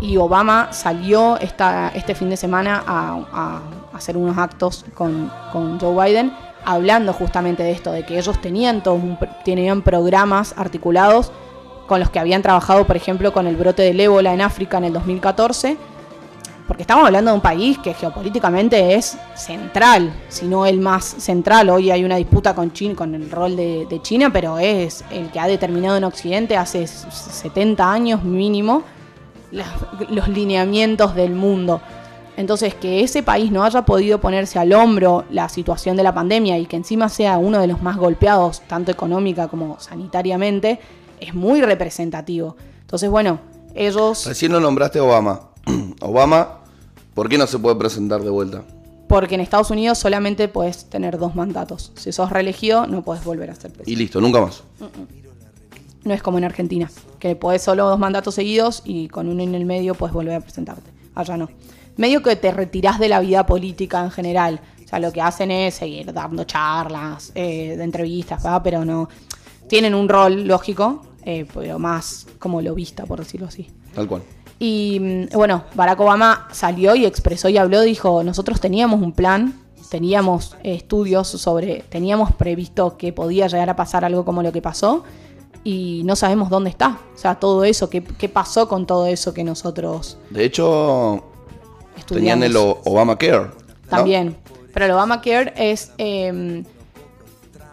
[0.00, 3.60] y Obama salió esta, este fin de semana a,
[3.94, 6.32] hacer unos actos con, con Joe Biden
[6.66, 11.32] hablando justamente de esto, de que ellos tenían, todos un tenían programas articulados
[11.86, 14.84] con los que habían trabajado, por ejemplo, con el brote del ébola en África en
[14.84, 15.78] el 2014
[16.66, 21.70] porque estamos hablando de un país que geopolíticamente es central, si no el más central.
[21.70, 25.38] Hoy hay una disputa con China, con el rol de, China, pero es el que
[25.38, 28.82] ha determinado en Occidente hace 70 años mínimo
[30.08, 31.80] los lineamientos del mundo.
[32.36, 36.58] Entonces, que ese país no haya podido ponerse al hombro la situación de la pandemia
[36.58, 40.78] y que encima sea uno de los más golpeados, tanto económica como sanitariamente,
[41.18, 42.56] es muy representativo.
[42.82, 43.40] Entonces, bueno,
[43.74, 44.26] ellos...
[44.26, 45.48] Recién lo nombraste Obama.
[46.00, 46.60] Obama,
[47.14, 48.62] ¿por qué no se puede presentar de vuelta?
[49.08, 51.92] Porque en Estados Unidos solamente puedes tener dos mandatos.
[51.96, 53.90] Si sos reelegido, no puedes volver a ser presidente.
[53.90, 54.64] Y listo, nunca más.
[56.02, 59.54] No es como en Argentina, que podés solo dos mandatos seguidos y con uno en
[59.54, 60.90] el medio puedes volver a presentarte.
[61.14, 61.48] Allá no.
[61.96, 64.60] Medio que te retirás de la vida política en general.
[64.84, 68.60] O sea, lo que hacen es seguir dando charlas, eh, de entrevistas, ¿verdad?
[68.62, 69.08] pero no.
[69.68, 73.68] Tienen un rol lógico, eh, pero más como lobista, por decirlo así.
[73.94, 74.22] Tal cual.
[74.58, 79.54] Y mm, bueno, Barack Obama salió y expresó y habló, dijo, nosotros teníamos un plan,
[79.90, 85.04] teníamos estudios sobre, teníamos previsto que podía llegar a pasar algo como lo que pasó
[85.64, 87.00] y no sabemos dónde está.
[87.14, 90.18] O sea, todo eso, qué, qué pasó con todo eso que nosotros...
[90.30, 91.24] De hecho,
[92.06, 93.46] tenían el Obamacare.
[93.46, 93.52] ¿no?
[93.88, 94.36] También.
[94.72, 95.92] Pero el Obamacare es...
[95.98, 96.64] Eh,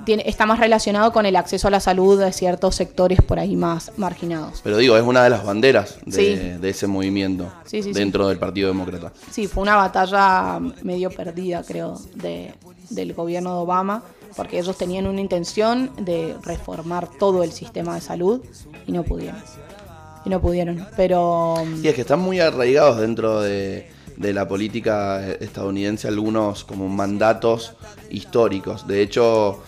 [0.06, 3.56] tiene, está más relacionado con el acceso a la salud de ciertos sectores por ahí
[3.56, 4.62] más marginados.
[4.64, 6.36] Pero digo, es una de las banderas de, Sí.
[6.62, 8.00] de ese movimiento Sí, sí, sí.
[8.00, 9.12] dentro del Partido Demócrata.
[9.32, 12.54] Sí, fue una batalla medio perdida, creo, de,
[12.90, 14.04] del gobierno de Obama,
[14.36, 18.42] porque ellos tenían una intención de reformar todo el sistema de salud
[18.88, 19.42] y no pudieron.
[20.26, 20.88] Y no pudieron.
[20.96, 26.88] Pero Y es que están muy arraigados dentro de, de la política estadounidense algunos como
[26.88, 27.74] mandatos
[28.10, 28.88] históricos.
[28.88, 29.62] De hecho,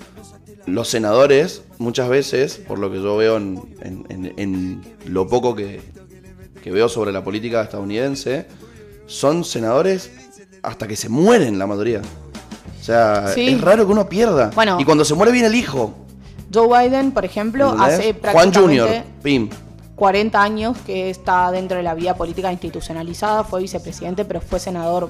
[0.65, 5.55] los senadores muchas veces, por lo que yo veo en, en- en- en lo poco
[5.55, 5.81] que,
[6.63, 8.47] que veo sobre la política estadounidense,
[9.05, 10.11] son senadores
[10.63, 12.01] hasta que se mueren la mayoría.
[12.79, 13.47] O sea, Sí.
[13.49, 14.51] es raro que uno pierda.
[14.55, 14.77] Bueno.
[14.79, 15.93] y cuando se muere viene el hijo.
[16.53, 17.93] Joe Biden, por ejemplo, ¿entendés?
[17.99, 19.49] hace Juan prácticamente Jr., pim.
[19.95, 25.09] 40 años que está dentro de la vida política institucionalizada, fue vicepresidente, pero fue senador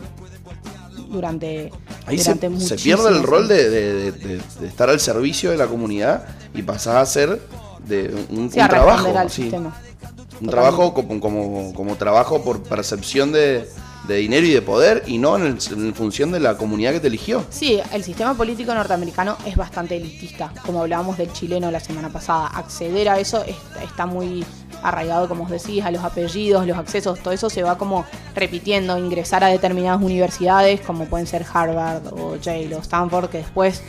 [1.10, 1.72] durante,
[2.06, 5.68] Ahí se, pierde el rol de, de- de- de- de estar al servicio de la
[5.68, 7.42] comunidad y pasás a ser
[7.88, 9.08] de un, Sí, un a trabajo.
[9.30, 9.44] sí.
[9.44, 10.50] Un Totalmente.
[10.50, 13.68] trabajo como, como, como trabajo por percepción de,
[14.08, 17.00] de dinero y de poder y no en, el- en función de la comunidad que
[17.00, 17.44] te eligió.
[17.50, 22.48] Sí, el sistema político norteamericano es bastante elitista, como hablábamos del chileno la semana pasada.
[22.48, 24.44] Acceder a eso es- está muy
[24.88, 28.06] arraigado, como os decís, a los apellidos, los accesos, todo eso se va como
[28.36, 33.82] repitiendo, ingresar a determinadas universidades, como pueden ser Harvard o Yale o Stanford, que después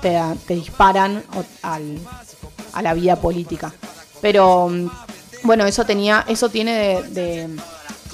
[0.00, 1.22] te, te disparan
[1.62, 1.98] al-
[2.72, 3.72] a la vida política.
[4.20, 4.90] Pero mm,
[5.44, 7.48] bueno, eso tenía, eso tiene de-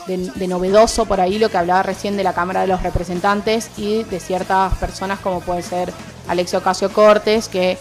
[0.08, 4.04] de novedoso por ahí lo que hablaba recién de la Cámara de los Representantes y
[4.04, 5.92] de ciertas personas como puede ser
[6.28, 7.76] Alexio Ocasio Cortes, que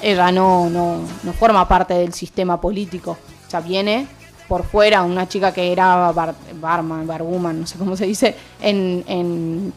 [0.00, 3.18] ella no, no, no forma parte del sistema político.
[3.60, 4.06] Viene
[4.48, 9.04] por fuera una chica que era bar, barman, barwoman, no sé cómo se dice, en,
[9.08, 9.72] en,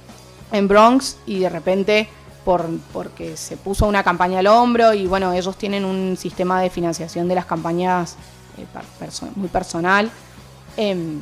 [0.51, 2.07] en Bronx y de repente
[2.45, 6.69] por, porque se puso una campaña al hombro y bueno, ellos tienen un sistema de
[6.69, 8.15] financiación de las campañas
[8.57, 8.65] eh,
[9.36, 10.09] muy personal.
[10.77, 11.19] em,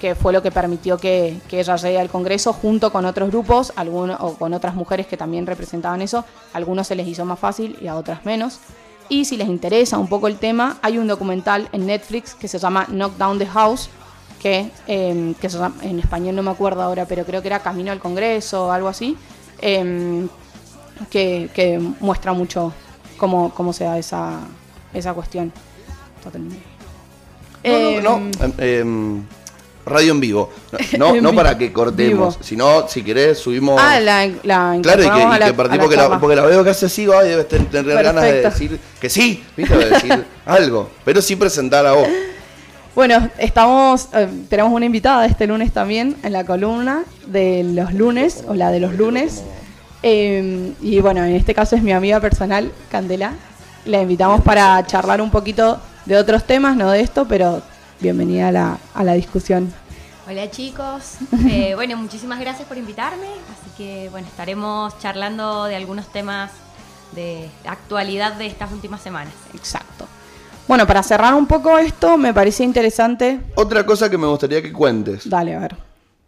[0.00, 3.72] que fue lo que permitió que, que ella llegue al Congreso junto con otros grupos,
[3.74, 6.26] algunos, o con otras mujeres que también representaban eso.
[6.52, 8.58] A algunos se les hizo más fácil y a otras menos.
[9.08, 12.58] Y si les interesa un poco el tema, hay un documental en Netflix que se
[12.58, 13.90] llama Knock Down the House,
[14.40, 17.60] que, eh, que se llama- en español no me acuerdo ahora, pero creo que era
[17.60, 19.16] Camino al Congreso o algo así,
[19.60, 20.26] eh,
[21.10, 22.72] que, que muestra mucho
[23.16, 24.40] cómo, cómo se da esa,
[24.92, 25.52] esa cuestión.
[26.22, 26.62] Totalmente.
[27.64, 29.22] No, no, no, Em, em, em,
[29.86, 30.50] radio en vivo.
[30.98, 33.80] No, no, para que cortemos, sino si querés subimos...
[33.82, 36.86] Ah, la, la Claro, y que, y la- que la porque, la, veo que hace
[36.86, 39.76] así, ay, debes ten- tener ganas de decir que sí, ¿viste?
[39.76, 42.08] De decir algo, pero sí presentar a vos.
[42.94, 48.44] Bueno, estamos, eh, tenemos una invitada este lunes también en la columna de los lunes,
[48.46, 49.42] o la de los lunes.
[50.02, 53.32] Eh, y bueno, en este caso es mi amiga personal, Candela.
[53.86, 57.62] La invitamos para charlar un poquito de otros temas, no de esto, pero
[58.00, 59.72] bienvenida a la, a la discusión.
[60.28, 61.16] Hola chicos,
[61.48, 66.50] Eh, bueno, muchísimas gracias por invitarme, así que bueno, estaremos charlando de algunos temas
[67.14, 69.34] de actualidad de estas últimas semanas.
[69.54, 70.06] Exacto.
[70.66, 73.40] Bueno, para cerrar un poco esto, me parece interesante.
[73.54, 75.28] Otra cosa que me gustaría que cuentes.
[75.28, 75.76] Dale, a ver,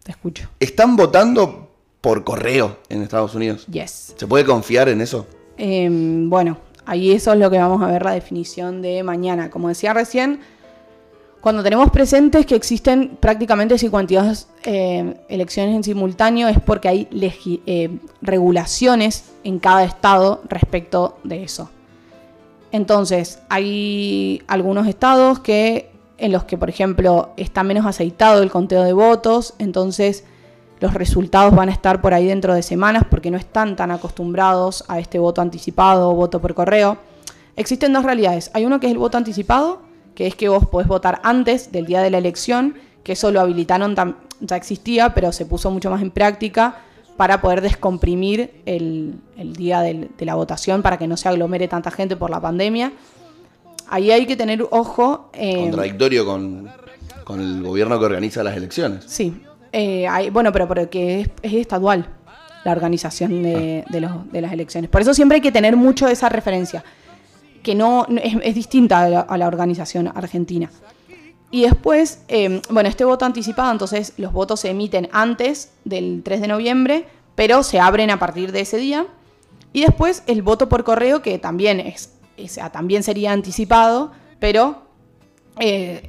[0.02, 0.48] te escucho.
[0.60, 1.70] ¿Están votando
[2.02, 3.66] por correo en Estados Unidos?
[3.66, 4.14] Yes.
[4.16, 5.26] ¿Se puede confiar en eso?
[5.56, 6.58] Eh, bueno,
[6.88, 9.50] Ahí eso es lo que vamos a ver la definición de mañana.
[9.50, 10.38] Como decía recién,
[11.46, 17.08] cuando tenemos presentes que existen prácticamente 52 eh, elecciones en simultáneo es porque hay
[17.66, 21.70] eh, regulaciones en cada estado respecto de eso.
[22.72, 25.88] Entonces, hay algunos estados que
[26.18, 30.24] en los que, por ejemplo, está menos aceitado el conteo de votos, entonces
[30.80, 34.82] los resultados van a estar por ahí dentro de semanas porque no están tan acostumbrados
[34.88, 36.98] a este voto anticipado o voto por correo.
[37.54, 38.50] Existen dos realidades.
[38.52, 39.85] Hay uno que es el voto anticipado,
[40.16, 43.40] que es que vos podés votar antes del día de la elección, que eso lo
[43.40, 43.94] habilitaron,
[44.40, 46.78] ya existía, pero se puso mucho más en práctica
[47.16, 51.68] para poder descomprimir el, el día del- de la votación para que no se aglomere
[51.68, 52.92] tanta gente por la pandemia.
[53.88, 55.30] Ahí hay que tener ojo.
[55.32, 56.68] eh, Contradictorio con,
[57.24, 59.04] con el gobierno que organiza las elecciones.
[59.06, 59.40] Sí,
[59.72, 62.06] eh, hay- bueno, pero porque es, es estadual
[62.64, 64.90] la organización de, de los- de las elecciones.
[64.90, 66.82] Por eso siempre hay que tener mucho esa referencia,
[67.66, 70.70] que no, es, distinta a la, organización argentina.
[71.50, 76.42] Y después, eh, bueno, este voto anticipado, entonces los votos se emiten antes del 3
[76.42, 79.08] de noviembre, pero se abren a partir de ese día.
[79.72, 84.82] Y después el voto por correo, que también, es, es- también sería anticipado, pero
[85.58, 86.04] eh,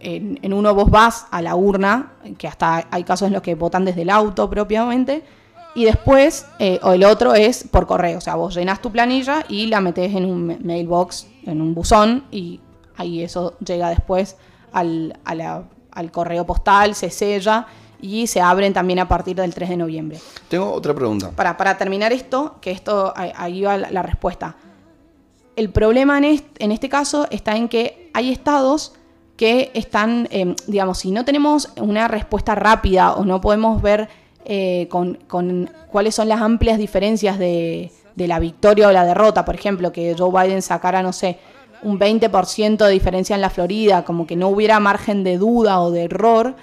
[0.00, 3.54] en, en uno vos vas a la urna, que hasta hay casos en los que
[3.54, 5.22] votan desde el auto propiamente,
[5.78, 9.44] y después, eh, o el otro es por correo, o sea, vos llenas tu planilla
[9.48, 12.60] y la metes en un ma- mailbox, en un buzón, y
[12.96, 14.36] ahí eso llega después
[14.72, 15.62] al, a la-
[15.92, 17.66] al correo postal, se sella
[18.00, 20.18] y se abren también a partir del 3 de noviembre.
[20.48, 21.30] Tengo otra pregunta.
[21.30, 24.56] Para, para terminar esto, que esto ahí- ahí va la, la respuesta.
[25.56, 28.94] El problema en este, en este caso está en que hay estados
[29.36, 34.08] que están, eh, digamos, si no tenemos una respuesta rápida o no podemos ver
[34.44, 35.18] eh, con,
[35.90, 40.30] cuáles son las amplias diferencias de, la victoria o la derrota, por ejemplo, que Joe
[40.32, 41.38] Biden sacara, no sé,
[41.82, 45.90] un 20% de diferencia en la Florida, como que no hubiera margen de duda o
[45.92, 46.56] de error,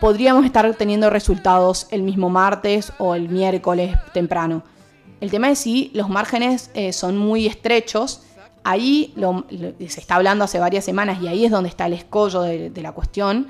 [0.00, 4.62] podríamos estar teniendo resultados el mismo martes o el miércoles temprano.
[5.20, 8.22] El tema es si los márgenes eh, son muy estrechos.
[8.62, 9.14] Ahí
[9.88, 12.92] se está hablando hace varias semanas y ahí es donde está el escollo de la
[12.92, 13.48] cuestión,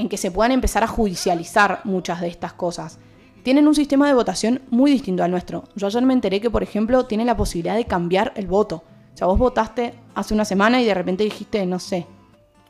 [0.00, 2.98] en que se puedan empezar a judicializar muchas de estas cosas.
[3.42, 5.64] Tienen un sistema de votación muy distinto al nuestro.
[5.76, 8.82] Yo ayer me enteré que, por ejemplo, tienen la posibilidad de cambiar el voto.
[9.14, 12.06] O sea, vos votaste hace una semana y de repente dijiste, no sé,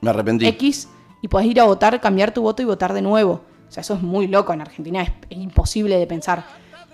[0.01, 0.47] Me arrepentí.
[0.47, 0.89] X
[1.23, 3.43] y podés ir a votar, cambiar tu voto y votar de nuevo.
[3.69, 6.45] O sea, eso es muy loco en Argentina, es, es imposible de pensar.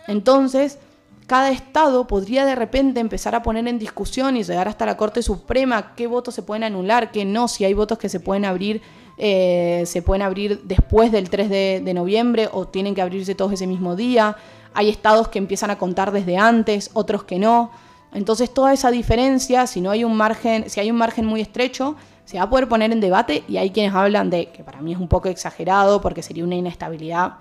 [0.07, 0.79] Entonces,
[1.27, 5.23] cada estado podría de repente empezar a poner en discusión y llegar hasta la Corte
[5.23, 8.83] Suprema qué votos se pueden anular, qué no, si hay votos que se pueden abrir,
[9.19, 13.53] eh, se pueden abrir después del 3 de, de noviembre o tienen que abrirse todos
[13.53, 14.37] ese mismo día.
[14.75, 17.71] Hay estados que empiezan a contar desde antes, otros que no.
[18.13, 21.97] Entonces toda esa diferencia, si no hay un margen, si hay un margen muy estrecho,
[22.25, 24.93] se va a poder poner en debate y hay quienes hablan de que para mí
[24.93, 27.35] es un poco exagerado porque sería una inestabilidad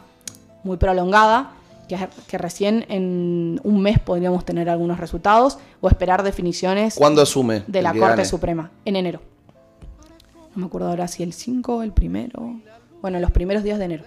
[0.63, 1.51] muy prolongada,
[1.87, 1.97] que,
[2.27, 7.63] que recién en un mes podríamos tener algunos resultados o esperar definiciones ¿Cuándo asume?
[7.67, 8.25] de la Corte?
[8.25, 9.34] Suprema en enero.
[10.55, 12.59] No me acuerdo ahora si el 5 o el primero.
[13.01, 14.03] Bueno, los primeros días de enero.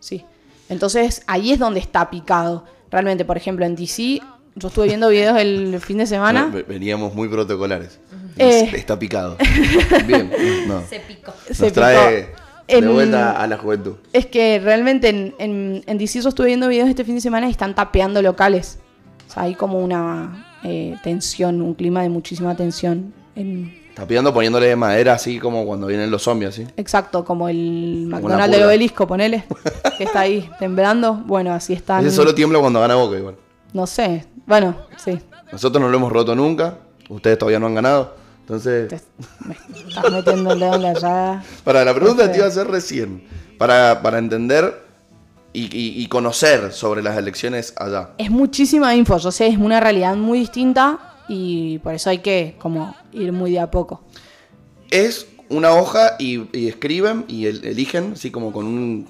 [0.00, 0.24] Sí.
[0.68, 2.64] Entonces ahí es donde está picado.
[2.90, 4.20] Realmente, por ejemplo, en DC,
[4.54, 6.46] yo estuve viendo videos el fin de semana.
[6.46, 8.00] Ve- Veníamos muy protocolares.
[8.38, 8.70] Eh.
[8.74, 9.36] Está picado.
[10.06, 10.30] Bien,
[10.66, 10.82] no.
[10.88, 11.32] Se picó.
[11.48, 12.32] Nos Se trae picó.
[12.68, 13.96] de En- vuelta a la juventud.
[14.12, 17.46] Es que realmente en, en, en DC yo estuve viendo videos este fin de semana
[17.48, 18.78] y están tapeando locales.
[19.28, 23.12] O sea, hay como una eh, tensión, un clima de muchísima tensión.
[23.34, 26.66] En, Tapeando, poniéndole madera así como cuando vienen los zombies, así.
[26.76, 29.44] exacto, como el Como McDonald's del obelisco, ponele,
[29.98, 31.14] que está ahí temblando.
[31.14, 32.04] Bueno, así están.
[32.06, 33.36] Ese solo tiembla cuando gana Boca igual.
[33.74, 35.18] No sé, bueno, sí.
[35.50, 36.78] Nosotros no lo hemos roto nunca.
[37.10, 38.14] Ustedes todavía no han ganado.
[38.40, 39.00] Entonces, Te,
[39.46, 39.54] me
[39.88, 41.44] estás metiendo el dedo en la llaga.
[41.64, 43.22] para la pregunta te iba a hacer recién.
[43.58, 44.82] Para, para entender
[45.52, 48.10] y, y- y conocer sobre las elecciones allá.
[48.18, 52.56] Es muchísima info, yo sé, es una realidad muy distinta y por eso hay que
[52.58, 54.02] como ir muy de a poco.
[54.90, 59.08] Es una hoja y, y escriben y el- eligen, así como con un.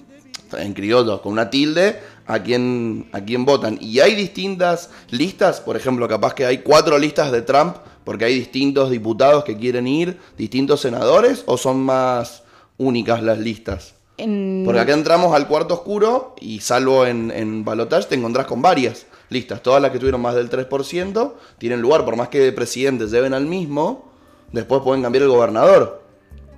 [0.59, 3.79] En criollo, con una tilde, a quién, a quién votan.
[3.81, 8.35] Y hay distintas listas, por ejemplo, capaz que hay cuatro listas de Trump, porque hay
[8.35, 12.43] distintos diputados que quieren ir, distintos senadores, o son más
[12.77, 13.95] únicas las listas.
[14.18, 18.61] En- Porque acá entramos al cuarto oscuro y salvo en, en balotage te encontrás con
[18.61, 19.62] varias listas.
[19.62, 23.35] Todas las que tuvieron más del 3% tienen lugar, por más que de presidente lleven
[23.35, 24.05] al mismo,
[24.53, 26.03] después pueden cambiar el gobernador.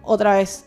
[0.02, 0.66] Otra vez,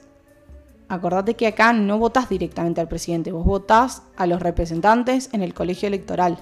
[0.88, 5.54] acordate que acá no votás directamente al presidente, vos votás a los representantes en el
[5.54, 6.38] colegio electoral.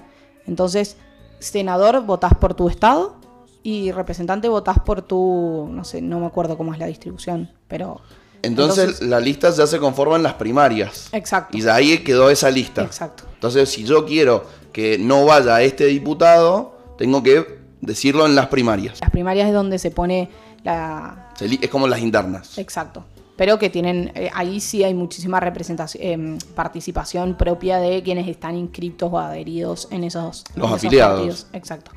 [0.47, 0.97] Entonces,
[1.39, 3.17] senador votás por tu estado,
[3.65, 7.99] y representante votás por tu, no sé, no me acuerdo cómo es la distribución, pero...
[8.45, 11.09] Entonces, la lista ya se conforma en las primarias.
[11.11, 11.57] Exacto.
[11.57, 12.83] Y de ahí quedó esa lista.
[12.83, 13.23] Exacto.
[13.33, 18.99] Entonces, si yo quiero que no vaya este diputado, tengo que decirlo en las primarias.
[19.01, 20.29] Las primarias es donde se pone
[20.63, 21.33] la...
[21.39, 22.57] Es como las internas.
[22.57, 23.05] Exacto.
[23.35, 28.55] Pero que tienen, eh, ahí sí hay muchísima representación, eh, participación propia de quienes están
[28.55, 31.47] inscritos o adheridos en esos, Los afiliados.
[31.51, 31.91] Exacto.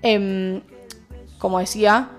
[0.00, 0.60] Em,
[1.38, 2.10] como decía,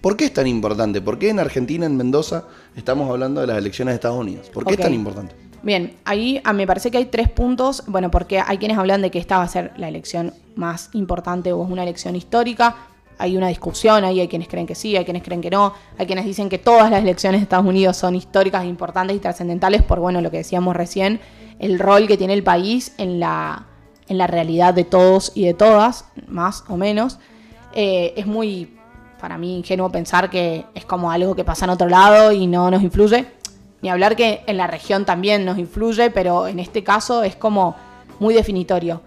[0.00, 1.00] ¿Por qué es tan importante?
[1.02, 2.44] ¿Por qué en Argentina, en Mendoza,
[2.76, 4.48] estamos hablando de las elecciones de Estados Unidos?
[4.50, 5.34] ¿Por qué es tan importante?
[5.62, 7.84] Bien, ahí ah, me parece que hay tres puntos.
[7.86, 11.52] Bueno, porque hay quienes hablan de que esta va a ser la elección más importante
[11.52, 12.76] o es una elección histórica.
[13.18, 15.74] Hay una discusión ahí, hay quienes creen que sí, hay quienes creen que no.
[15.98, 19.82] Hay quienes dicen que todas las elecciones de Estados Unidos son históricas, importantes y trascendentales
[19.82, 21.20] por, bueno, lo que decíamos recién,
[21.58, 23.66] el rol que tiene el país en la,
[24.08, 27.18] en la realidad de todos y de todas, más o menos.
[27.74, 28.79] Eh, es muy,
[29.20, 32.70] para mí, ingenuo pensar que es como algo que pasa en otro lado y no
[32.70, 33.26] nos influye.
[33.82, 37.76] Ni hablar que en la región también nos influye, pero en este caso es como
[38.18, 39.00] muy definitorio.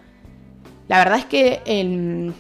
[0.88, 2.34] La verdad es que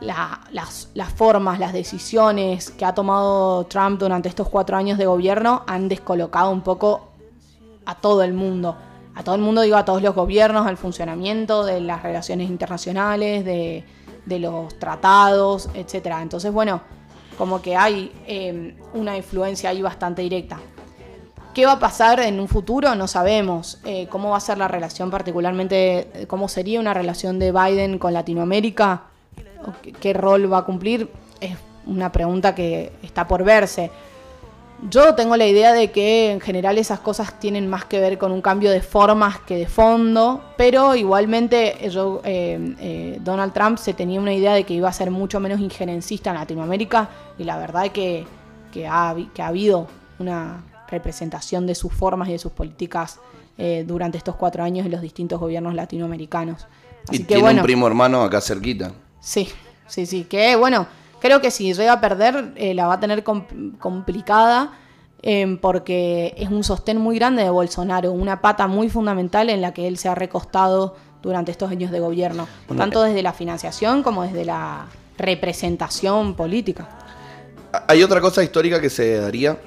[0.00, 5.88] las, formas, las decisiones que ha tomado Trump durante estos cuatro años de gobierno han
[5.88, 7.08] descolocado un poco
[7.84, 8.76] a todo el mundo.
[9.14, 13.44] A todo el mundo, digo, a todos los gobiernos, al funcionamiento de las relaciones internacionales,
[13.44, 13.84] de,
[14.26, 16.20] de los tratados, etcétera.
[16.20, 16.82] Entonces, bueno,
[17.36, 20.58] como que hay eh, una influencia ahí bastante directa.
[21.54, 22.94] ¿Qué va a pasar en un futuro?
[22.94, 23.78] No sabemos.
[23.84, 26.08] Eh, ¿Cómo va a ser la relación particularmente?
[26.12, 29.04] eh, ¿Cómo sería una relación de Biden con Latinoamérica?
[29.66, 31.10] ¿O qué, qué rol va a cumplir?
[31.40, 31.56] Es
[31.86, 33.90] una pregunta que está por verse.
[34.90, 38.30] Yo tengo la idea de que en general esas cosas tienen más que ver con
[38.30, 43.78] un cambio de formas que de fondo, pero igualmente eh, yo, eh, eh, Donald Trump
[43.78, 47.08] se tenía una idea de que iba a ser mucho menos injerencista en Latinoamérica
[47.38, 48.26] y la verdad es que,
[48.70, 53.18] que, ha, que ha habido una representación de sus formas y de sus políticas
[53.58, 56.66] eh, durante estos cuatro años en los distintos gobiernos latinoamericanos.
[57.08, 58.92] Así y que tiene bueno, un primo hermano acá cerquita.
[59.20, 59.48] Sí,
[59.86, 60.24] sí, sí.
[60.24, 60.86] Que bueno,
[61.26, 63.44] creo que si llega a perder, eh, la va a tener com-
[63.78, 64.72] complicada
[65.22, 69.72] eh, porque es un sostén muy grande de Bolsonaro, una pata muy fundamental en la
[69.74, 74.02] que él se ha recostado durante estos años de gobierno, Bueno, tanto desde la financiación
[74.02, 74.86] como desde la
[75.18, 76.88] representación política.
[77.88, 79.58] Hay otra cosa histórica que se daría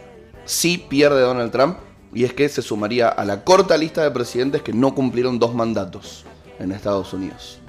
[0.46, 1.78] si pierde Donald Trump
[2.14, 5.54] y es que se sumaría a la corta lista de presidentes que no cumplieron dos
[5.54, 6.26] mandatos
[6.60, 7.60] en Estados Unidos.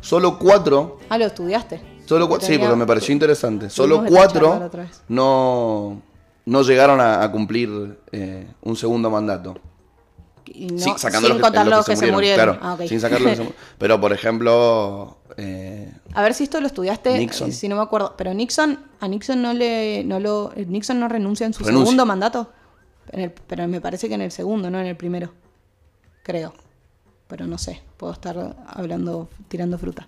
[0.00, 1.80] Solo cuatro, Ah, lo estudiaste.
[2.18, 3.70] Solo sí, Tenía- porque me pareció interesante.
[3.70, 4.68] Solo cuatro
[5.08, 6.02] no,
[6.44, 9.56] no llegaron a, a cumplir eh, un segundo mandato.
[10.46, 12.56] Y no- Sí, sacando sin los contar los que, se murieron.
[12.56, 16.42] Claro, Ah, sin sacar los que se mu- Pero, por ejemplo, eh, A ver si
[16.44, 17.50] esto lo estudiaste, Nixon.
[17.50, 18.14] eh, si no me acuerdo.
[18.18, 21.84] Pero Nixon, a Nixon no le, no lo, eh, Nixon no renuncia en su Renuncia.
[21.86, 22.50] segundo mandato.
[23.12, 25.32] En el- pero me parece que en el segundo, no en el primero.
[26.24, 26.52] Creo.
[27.28, 30.04] Pero no sé, puedo estar hablando, tirando fruta.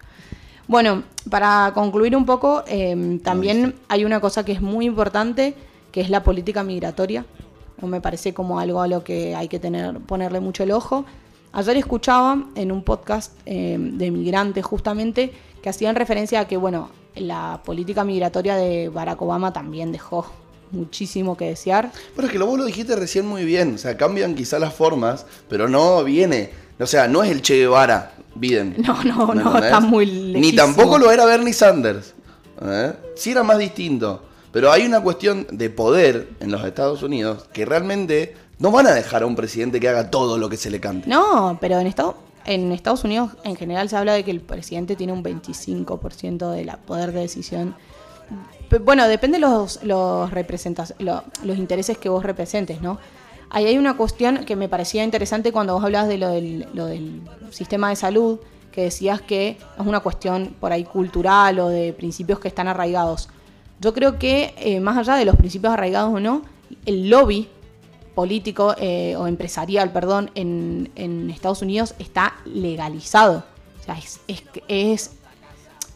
[0.72, 5.54] Bueno, para concluir un poco, eh, también hay una cosa que es muy importante,
[5.92, 7.26] que es la política migratoria.
[7.82, 11.04] O me parece como algo a lo que hay que tener, ponerle mucho el ojo.
[11.52, 15.30] Ayer escuchaba en un podcast eh, de migrantes justamente
[15.62, 20.24] que hacían referencia a que, bueno, la política migratoria de Barack Obama también dejó
[20.70, 21.92] muchísimo que desear.
[22.16, 23.74] Pero es que lo vos lo dijiste recién muy bien.
[23.74, 26.61] O sea, cambian quizá las formas, pero no viene.
[26.80, 28.76] O sea, no es el Che Guevara, Biden.
[28.86, 30.56] No, no, ¿Me no, está muy Ni lejísimo.
[30.62, 32.14] tampoco lo era Bernie Sanders.
[32.62, 32.92] ¿eh?
[33.16, 34.22] Sí era más distinto.
[34.52, 38.92] Pero hay una cuestión de poder en los Estados Unidos que realmente no van a
[38.92, 41.08] dejar a un presidente que haga todo lo que se le cante.
[41.08, 44.94] No, pero en, Estado- en Estados Unidos en general se habla de que el presidente
[44.94, 47.74] tiene un 25% de la poder de decisión.
[48.84, 52.98] Bueno, depende los, los, representas- lo- los intereses que vos representes, ¿no?
[53.54, 57.90] Ahí hay una cuestión que me parecía interesante cuando vos hablabas de lo del, sistema
[57.90, 58.40] de salud,
[58.72, 63.28] que decías que es una cuestión por ahí cultural o de principios que están arraigados.
[63.78, 66.40] Yo creo que eh, más allá de los principios arraigados o no,
[66.86, 67.46] el lobby
[68.14, 73.44] político eh, o empresarial, perdón, en, en Estados Unidos está legalizado.
[73.80, 75.10] O sea, es, es, es,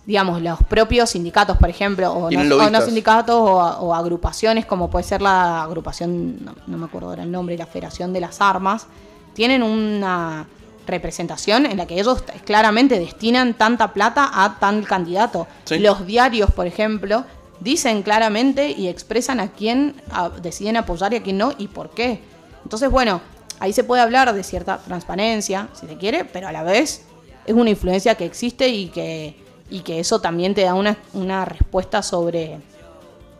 [0.07, 2.84] digamos, los propios sindicatos, por ejemplo, o no, o no lobistas.
[2.84, 7.32] sindicatos o, o agrupaciones, como puede ser la agrupación, no, no me acuerdo ahora el
[7.32, 8.86] nombre, la Federación de las Armas,
[9.34, 10.46] tienen una
[10.86, 15.48] representación en la que ellos claramente destinan tanta plata a tal candidato.
[15.64, 15.80] Sí.
[15.80, 17.24] Los diarios, por ejemplo,
[17.61, 20.00] dicen claramente y expresan a quién
[20.40, 22.22] deciden apoyar y a quién no y por qué.
[22.62, 23.20] Entonces, bueno,
[23.59, 27.02] ahí se puede hablar de cierta transparencia, si se quiere, pero a la vez
[27.44, 31.44] es una influencia que existe y que, y que eso también te da una, una
[31.44, 32.60] respuesta sobre,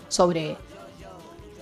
[0.09, 0.57] sobre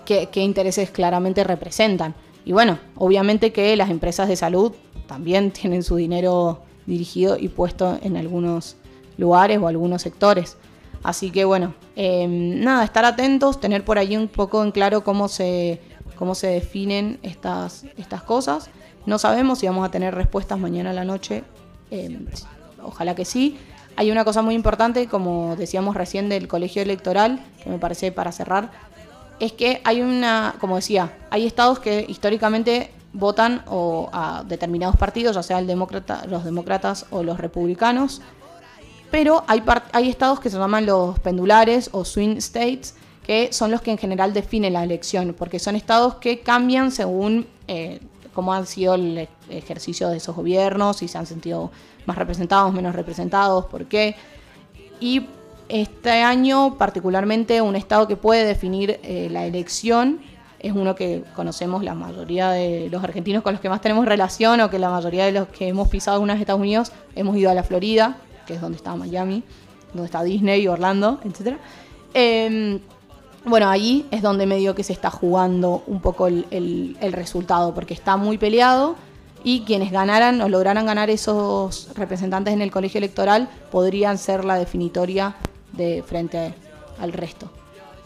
[0.04, 2.14] qué, intereses claramente representan.
[2.44, 4.72] Y bueno, obviamente que las empresas de salud
[5.06, 8.76] también tienen su dinero dirigido y puesto en algunos
[9.16, 10.56] lugares o algunos sectores.
[11.02, 15.28] Así que bueno, eh, nada, estar atentos, tener por ahí un poco en claro cómo
[15.28, 15.80] se,
[16.16, 18.70] cómo se definen estas, estas cosas.
[19.04, 21.44] No sabemos si vamos a tener respuestas mañana a la noche,
[21.90, 22.18] eh,
[22.82, 23.58] ojalá que sí.
[23.96, 28.32] Hay una cosa muy importante, como decíamos recién del colegio electoral, que me parece para
[28.32, 28.70] cerrar,
[29.40, 35.36] es que hay una, como decía, hay estados que históricamente votan o a determinados partidos,
[35.36, 38.20] ya sea el demócrata, los demócratas o los republicanos,
[39.10, 43.80] pero hay, hay estados que se llaman los pendulares o swing states, que son los
[43.80, 48.00] que en general definen la elección, porque son estados que cambian según eh,
[48.34, 51.70] cómo han sido el e- ejercicio de esos gobiernos, si se han sentido
[52.06, 54.16] más representados, menos representados, por qué.
[55.00, 55.26] Y
[55.68, 60.20] este año, particularmente, un estado que puede definir eh, la elección
[60.64, 64.60] es uno que conocemos la mayoría de los argentinos con los que más tenemos relación
[64.60, 67.50] o que la mayoría de los que hemos pisado alguna vez Estados Unidos hemos ido
[67.50, 68.16] a la Florida,
[68.46, 69.42] que es donde está Miami,
[69.92, 71.58] donde está Disney, Orlando, etc.
[73.44, 78.16] bueno, allí es donde medio que se está jugando un poco el resultado, porque está
[78.16, 78.96] muy peleado
[79.44, 84.56] y quienes ganaran o lograran ganar esos representantes en el colegio electoral podrían ser la
[84.56, 85.36] definitoria
[85.72, 86.54] de frente
[86.98, 87.50] al resto.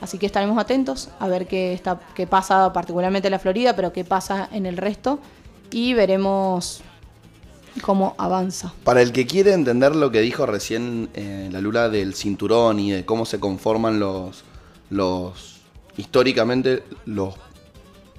[0.01, 3.93] Así que estaremos atentos a ver qué, está, qué pasa particularmente en la Florida, pero
[3.93, 5.21] qué pasa en el resto
[5.71, 6.83] y veremos
[7.83, 8.73] cómo avanza.
[8.85, 12.91] Para el que quiere entender lo que dijo recién eh, la Lula del cinturón y
[12.91, 14.45] de cómo se conforman los,
[14.91, 15.61] los
[15.97, 17.35] históricamente los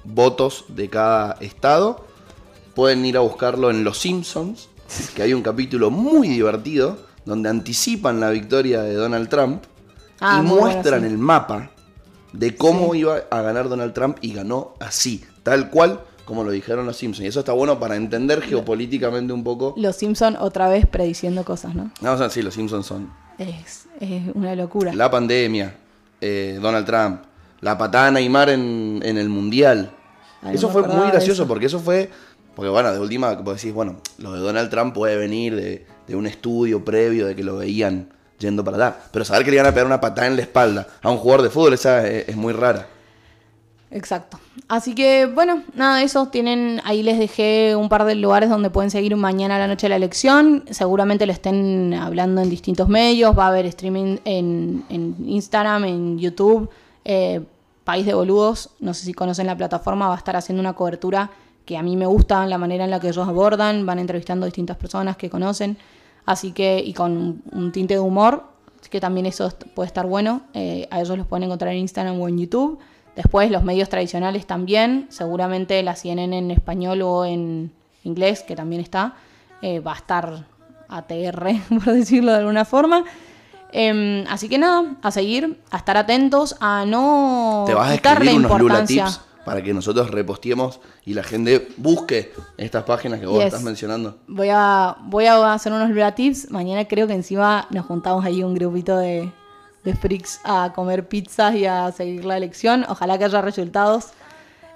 [0.04, 2.04] votos de cada estado,
[2.74, 4.68] pueden ir a buscarlo en Los Simpsons,
[5.14, 9.62] que hay un capítulo muy divertido donde anticipan la victoria de Donald Trump
[10.20, 11.70] Ah, y muestran el mapa
[12.32, 16.86] de cómo iba a ganar Donald Trump y ganó así, tal cual como lo dijeron
[16.86, 17.24] los Simpsons.
[17.24, 19.74] Y eso está bueno para entender geopolíticamente un poco.
[19.76, 21.90] Los Simpson otra vez prediciendo cosas, ¿no?
[22.02, 24.92] No, o sea, sí, los Simpsons son Es, es una locura.
[24.92, 25.74] la pandemia,
[26.20, 27.22] eh, Donald Trump,
[27.60, 29.90] la patada a Neymar en, en el Mundial.
[30.42, 31.48] Ay, eso no fue muy gracioso eso.
[31.48, 32.10] porque eso fue,
[32.54, 36.16] porque bueno, de última, vos decís, bueno, lo de Donald Trump puede venir de, de
[36.16, 38.08] un estudio previo de que lo veían
[38.38, 38.96] yendo para allá.
[39.12, 41.42] Pero saber que le iban a pegar una patada en la espalda a un jugador
[41.42, 42.86] de fútbol, esa es, es muy rara.
[43.90, 44.38] Exacto.
[44.68, 48.90] Así que, bueno, nada, eso tienen, ahí les dejé un par de lugares donde pueden
[48.90, 50.64] seguir mañana a la noche de la elección.
[50.70, 53.36] Seguramente lo estén hablando en distintos medios.
[53.36, 56.70] Va a haber streaming en, en Instagram, en YouTube.
[57.04, 57.40] Eh,
[57.82, 61.30] País de Boludos, no sé si conocen la plataforma, va a estar haciendo una cobertura
[61.64, 63.86] que a mí me gusta la manera en la que ellos abordan.
[63.86, 65.76] Van entrevistando a distintas personas que conocen.
[66.26, 68.44] Así que, y con un, tinte de humor.
[68.88, 70.42] Que también eso puede estar bueno.
[70.54, 72.78] Eh, a ellos los pueden encontrar en Instagram o en YouTube.
[73.22, 77.70] Después los medios tradicionales también, seguramente la CNN en español o en
[78.02, 79.12] inglés, que también está,
[79.60, 80.46] eh, va a estar
[80.88, 83.04] ATR, por decirlo de alguna forma.
[83.72, 88.30] Em, así que nada, a seguir, a estar atentos, a no Te vas a quitarle
[88.30, 89.04] escribir unos Lula importancia.
[89.04, 93.46] Tips para que nosotros reposteemos y la gente busque estas páginas que vos Yes.
[93.46, 94.16] estás mencionando.
[94.28, 96.50] Voy a, voy a hacer unos Lula Tips.
[96.50, 99.30] Mañana creo que encima nos juntamos ahí un grupito de,
[99.84, 102.84] de freaks a comer pizzas y a seguir la elección.
[102.88, 104.08] Ojalá que haya resultados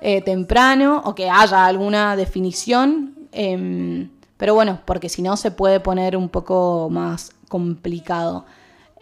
[0.01, 3.15] eh, temprano o que haya alguna definición.
[3.33, 8.45] em, pero bueno, porque si no se puede poner un poco más complicado.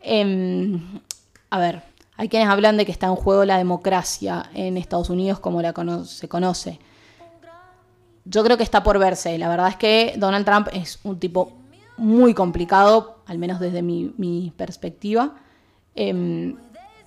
[0.03, 1.00] Em,
[1.50, 1.82] a ver,
[2.16, 5.72] hay quienes hablan de que está en juego la democracia en Estados Unidos como la
[6.05, 6.78] se conoce.
[8.24, 9.36] Yo creo que está por verse.
[9.38, 11.53] La verdad es que Donald Trump es un tipo
[11.96, 15.34] muy complicado, al menos desde mi, mi perspectiva.
[15.95, 16.57] Em,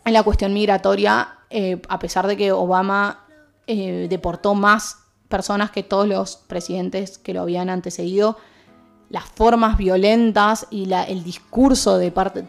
[0.06, 3.26] en la cuestión migratoria, eh, a pesar de que Obama
[3.68, 8.38] eh, deportó más personas que todos los presidentes que lo habían antecedido,
[9.10, 12.00] las formas violentas y el discurso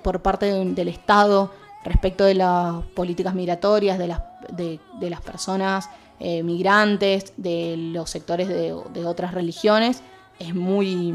[0.03, 1.53] por parte de- del Estado
[1.85, 9.33] respecto de las políticas migratorias, de las, personas eh, migrantes, de los sectores de otras
[9.33, 10.03] religiones,
[10.39, 11.15] es muy,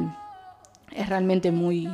[0.91, 1.89] es realmente muy,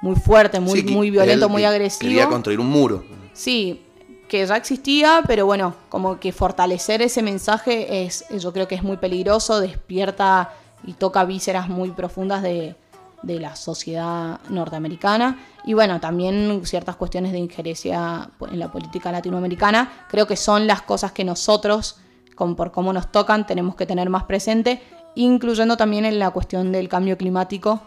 [0.00, 2.08] muy fuerte, muy, Sí, muy violento, él muy que- agresivo.
[2.10, 3.04] Quería construir un muro.
[3.32, 3.82] Sí,
[4.28, 8.82] que ya existía, pero bueno, como que fortalecer ese mensaje es, yo creo que es
[8.82, 10.52] muy peligroso, despierta
[10.84, 12.76] y toca vísceras muy profundas de,
[13.22, 15.38] de la sociedad norteamericana.
[15.64, 20.82] Y bueno, también ciertas cuestiones de injerencia en la política latinoamericana, creo que son las
[20.82, 21.96] cosas que nosotros,
[22.34, 24.80] con, por cómo nos tocan, tenemos que tener más presente,
[25.14, 27.80] incluyendo también en la cuestión del cambio climático,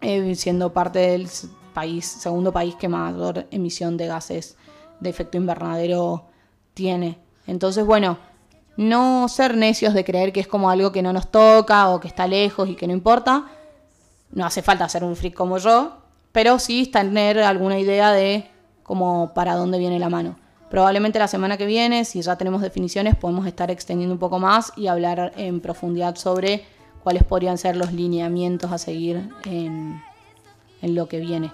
[0.00, 1.28] eh, siendo parte del
[1.74, 4.56] país, segundo país que mayor emisión de gases
[5.00, 6.26] de efecto invernadero
[6.74, 7.18] tiene.
[7.46, 8.18] Entonces, bueno,
[8.76, 12.08] no ser necios de creer que es como algo que no nos toca o que
[12.08, 13.46] está lejos y que no importa.
[14.32, 15.98] No hace falta ser un freak como yo,
[16.32, 18.50] pero sí tener alguna idea de
[18.82, 20.36] como para dónde viene la mano.
[20.70, 24.72] Probablemente la semana que viene, si ya tenemos definiciones, podemos estar extendiendo un poco más
[24.76, 26.64] y hablar en profundidad sobre
[27.06, 30.02] cuáles podrían ser los lineamientos a seguir en,
[30.82, 31.52] en lo que viene.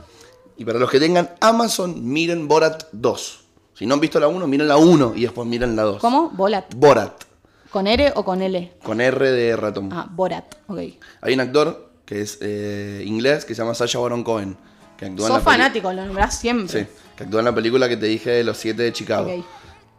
[0.57, 3.41] Y para los que tengan Amazon, miren Borat 2.
[3.75, 6.01] Si no han visto la 1, miren la 1 y después miren la 2.
[6.01, 6.31] ¿Cómo?
[6.31, 6.73] Bolat.
[6.75, 7.25] Borat,
[7.71, 8.73] ¿Con R o con L?
[8.83, 9.91] con R de ratón.
[9.93, 10.79] Ah, Borat, ok.
[11.21, 14.57] Hay un actor que es eh, inglés que se llama Sacha Baron Cohen.
[14.97, 16.85] Que actúa en Sos la peli- fanático, lo nombrás siempre.
[16.85, 19.31] Sí, que actúa en la película que te dije de los siete de Chicago.
[19.31, 19.45] Ok.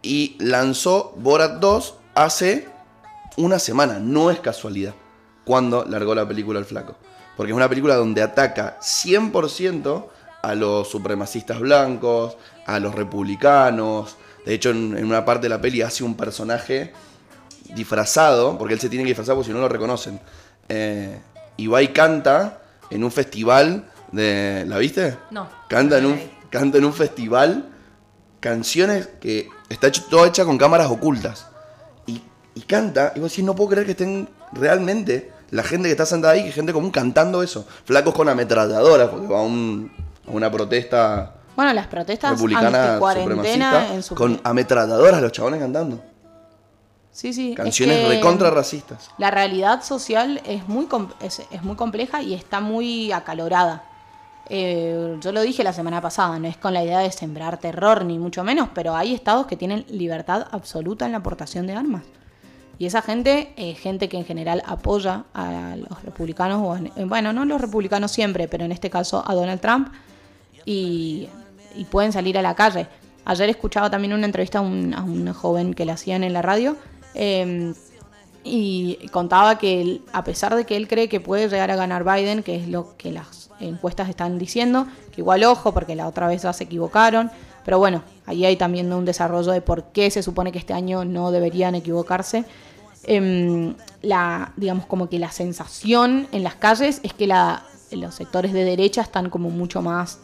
[0.02, 2.68] Y lanzó Borat 2 hace
[3.38, 4.96] una semana, no es casualidad,
[5.46, 6.96] cuando largó la película El Flaco.
[7.36, 10.06] Porque es una película donde ataca 100%
[10.42, 14.18] a los supremacistas blancos, a los republicanos.
[14.46, 16.94] De hecho, en, en una parte de la peli hace un personaje
[17.74, 20.20] disfrazado, porque él se tiene que disfrazar porque si no lo reconocen.
[20.70, 21.20] Eh,
[21.58, 24.66] y va y canta en un festival de...
[24.68, 25.18] ¿La viste?
[25.32, 25.48] No.
[25.68, 27.70] Canta en un, canta en un festival
[28.40, 31.48] canciones que está hecho, todo hecha con cámaras ocultas.
[32.06, 32.22] Y,
[32.56, 36.06] y canta, y vos decís, no puedo creer que estén realmente la gente que está
[36.06, 37.66] sentada ahí, que gente común cantando eso.
[37.86, 39.92] Flacos con ametralladoras, porque va a, un-
[40.28, 44.16] a una protesta Bueno, las protestas republicana anti-cuarentena supremacista en su...
[44.16, 46.02] con ametralladoras los chabones cantando.
[47.12, 47.52] Sí, sí.
[47.52, 49.10] es Canciones que recontra racistas.
[49.20, 50.88] La realidad social es muy,
[51.22, 53.84] es, es muy compleja y está muy acalorada.
[54.50, 58.04] Eh, yo lo dije la semana pasada, no es con la idea de sembrar terror,
[58.04, 62.02] ni mucho menos, pero hay estados que tienen libertad absoluta en la aportación de armas.
[62.80, 67.46] Y esa gente gente que en general apoya a los republicanos, o en- bueno, no
[67.46, 69.90] los republicanos siempre, pero en este caso a Donald Trump,
[70.66, 71.30] y,
[71.92, 72.88] pueden salir a la calle.
[73.26, 76.76] Ayer escuchaba también una entrevista a un, joven que le hacían en la radio,
[77.16, 77.74] eh,
[78.44, 82.04] y contaba que él, a pesar de que él cree que puede llegar a ganar
[82.04, 86.28] Biden, que es lo que las encuestas están diciendo, que igual ojo, porque la otra
[86.28, 87.32] vez ya se equivocaron,
[87.66, 91.06] pero bueno, ahí hay también un desarrollo de por qué se supone que este año
[91.06, 92.46] no deberían equivocarse.
[93.06, 98.54] Em, la, digamos, como que la sensación en las calles es que la, los sectores
[98.54, 100.20] de derecha están como mucho más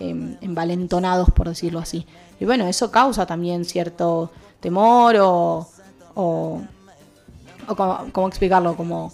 [0.00, 2.06] em, envalentonados, por decirlo así.
[2.40, 4.30] Y bueno, eso causa también cierto
[4.60, 5.68] temor o,
[6.14, 6.60] o
[8.12, 8.76] ¿cómo explicarlo?
[8.76, 9.12] Como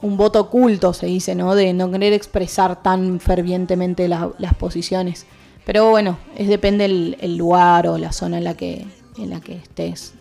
[0.00, 1.54] un voto oculto, se dice, ¿no?
[1.54, 5.26] De no querer expresar tan fervientemente la- las posiciones.
[5.68, 8.86] Pero bueno, es depende el, el lugar o la zona en la que,
[9.18, 10.14] en la que estés,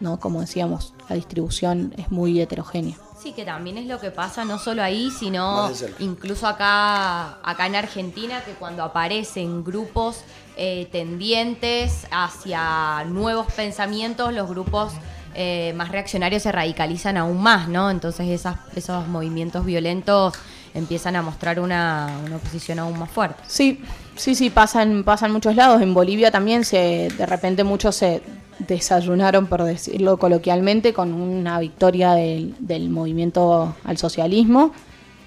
[0.00, 0.18] ¿no?
[0.18, 2.96] Como decíamos, la distribución es muy heterogénea.
[3.22, 5.70] Sí, que también es lo que pasa no solo ahí, sino
[6.00, 10.22] incluso acá, acá en Argentina, que cuando aparecen grupos
[10.56, 14.94] eh, tendientes hacia nuevos pensamientos, los grupos
[15.36, 17.92] eh, más reaccionarios se radicalizan aún más, ¿no?
[17.92, 20.34] Entonces esas, esos movimientos violentos
[20.74, 23.42] empiezan a mostrar una, una oposición aún más fuerte.
[23.46, 23.80] Sí,
[24.18, 25.80] sí, sí, pasa en, pasa en muchos lados.
[25.80, 28.20] En Bolivia también se, de repente muchos se
[28.58, 34.72] desayunaron, por decirlo coloquialmente, con una victoria del, del movimiento al socialismo,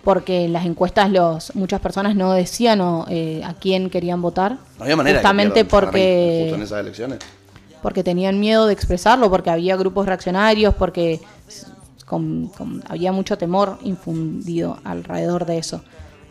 [0.04, 4.58] porque en las encuestas los, muchas personas no decían o, eh, a quién querían votar.
[4.78, 7.20] No había manera de que justamente pierdan Ferrari porque justo en esas elecciones.
[7.82, 11.22] porque tenían miedo de expresarlo, porque había grupos reaccionarios, porque
[12.06, 12.52] con-
[12.90, 15.82] había mucho temor infundido alrededor de eso.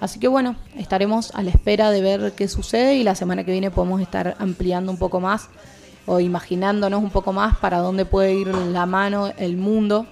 [0.00, 3.52] Así que bueno, estaremos a la espera de ver qué sucede y la semana que
[3.52, 5.48] viene podemos estar ampliando un poco más
[6.06, 10.06] o imaginándonos un poco más para dónde puede ir la mano, el mundo,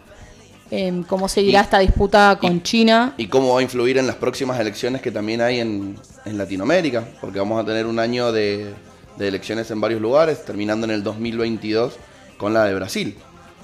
[0.70, 3.14] em, cómo seguirá Y- esta disputa con y- China.
[3.16, 7.05] y cómo va a influir en las próximas elecciones que también hay en, en Latinoamérica,
[7.22, 8.74] porque vamos a tener un año de,
[9.16, 11.95] de elecciones en varios lugares, terminando en el 2022
[12.36, 13.16] con la de Brasil.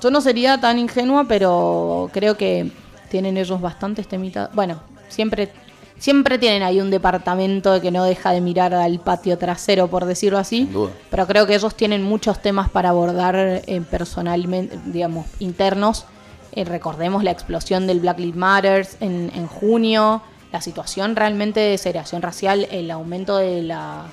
[0.03, 2.70] Yo no sería tan ingenua, pero creo que
[3.11, 4.49] tienen ellos bastantes temitas.
[4.55, 5.53] Bueno, siempre,
[5.99, 10.38] siempre tienen ahí un departamento que no deja de mirar al patio trasero, por decirlo
[10.38, 10.68] así.
[11.11, 16.07] Pero creo que ellos tienen muchos temas para abordar eh, personalmente, digamos, internos.
[16.53, 20.22] Eh, recordemos la explosión del Black Lives Matter en, en junio,
[20.53, 24.05] la situación realmente de segregación racial, el aumento de la,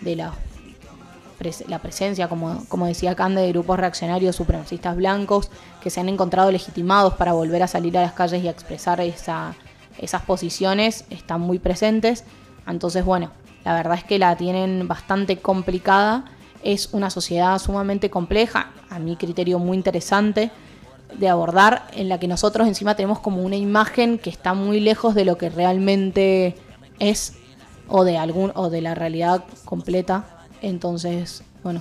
[0.00, 0.32] de la
[1.40, 5.50] pres- la presencia, como, como decía Cande, de grupos reaccionarios supremacistas blancos
[5.82, 9.00] que se han encontrado legitimados para volver a salir a las calles y a expresar
[9.00, 9.56] esa,
[9.98, 12.24] esas posiciones, están muy presentes.
[12.66, 13.30] Entonces, bueno,
[13.64, 16.24] la verdad es que la tienen bastante complicada.
[16.62, 20.50] Es una sociedad sumamente compleja, a mi criterio muy interesante
[21.18, 25.14] de abordar, en la que nosotros encima tenemos como una imagen que está muy lejos
[25.14, 26.54] de lo que realmente
[26.98, 27.34] es
[27.88, 30.24] o de algún o de la realidad completa.
[30.60, 31.80] Entonces, bueno,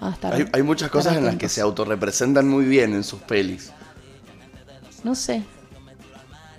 [0.00, 3.20] a estar- Hay, hay muchas cosas en las que se autorrepresentan muy bien en sus
[3.20, 3.70] pelis.
[5.04, 5.44] No sé.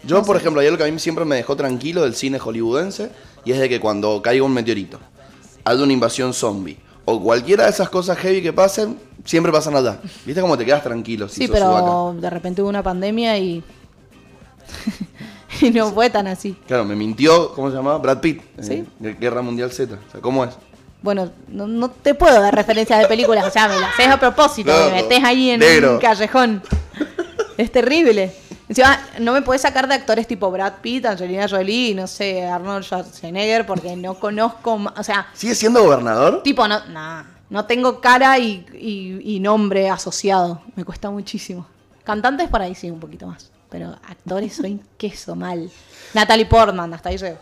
[0.06, 3.10] Yo, por ejemplo, hay algo que a mí siempre me dejó tranquilo del cine hollywoodense
[3.44, 5.00] y es de que cuando caiga un meteorito,
[5.64, 10.00] hay una invasión zombie o cualquiera de esas cosas heavy que pasen, siempre pasan allá.
[10.26, 12.22] ¿Viste cómo te quedas tranquilo si Sí, sos pero sudaca?
[12.22, 13.64] de repente hubo una pandemia y.
[15.62, 16.56] y no fue tan así.
[16.68, 17.98] Claro, me mintió, ¿cómo se llamaba?
[18.00, 18.42] Brad Pitt.
[18.58, 18.84] en Sí.
[19.20, 19.94] Guerra Mundial Z.
[20.08, 20.52] O sea, ¿cómo es?
[21.02, 24.20] Bueno, no, no te puedo dar referencias de películas, o sea, me las haces a
[24.20, 25.94] propósito, No, me metes ahí en negro.
[25.94, 26.64] un callejón.
[27.58, 28.34] Es terrible.
[28.68, 32.84] Encima, no me puedes sacar de actores tipo Brad Pitt, Angelina Jolie, no sé, Arnold
[32.84, 36.42] Schwarzenegger, porque no conozco, o sea, ¿Sigue siendo gobernador?
[36.42, 41.68] tipo, no, nah, no tengo cara y, y- y nombre asociado, me cuesta muchísimo.
[42.04, 45.70] Cantantes por ahí sí, un poquito más, pero actores soy queso mal.
[46.16, 47.38] Natalie Portman, hasta ahí llego.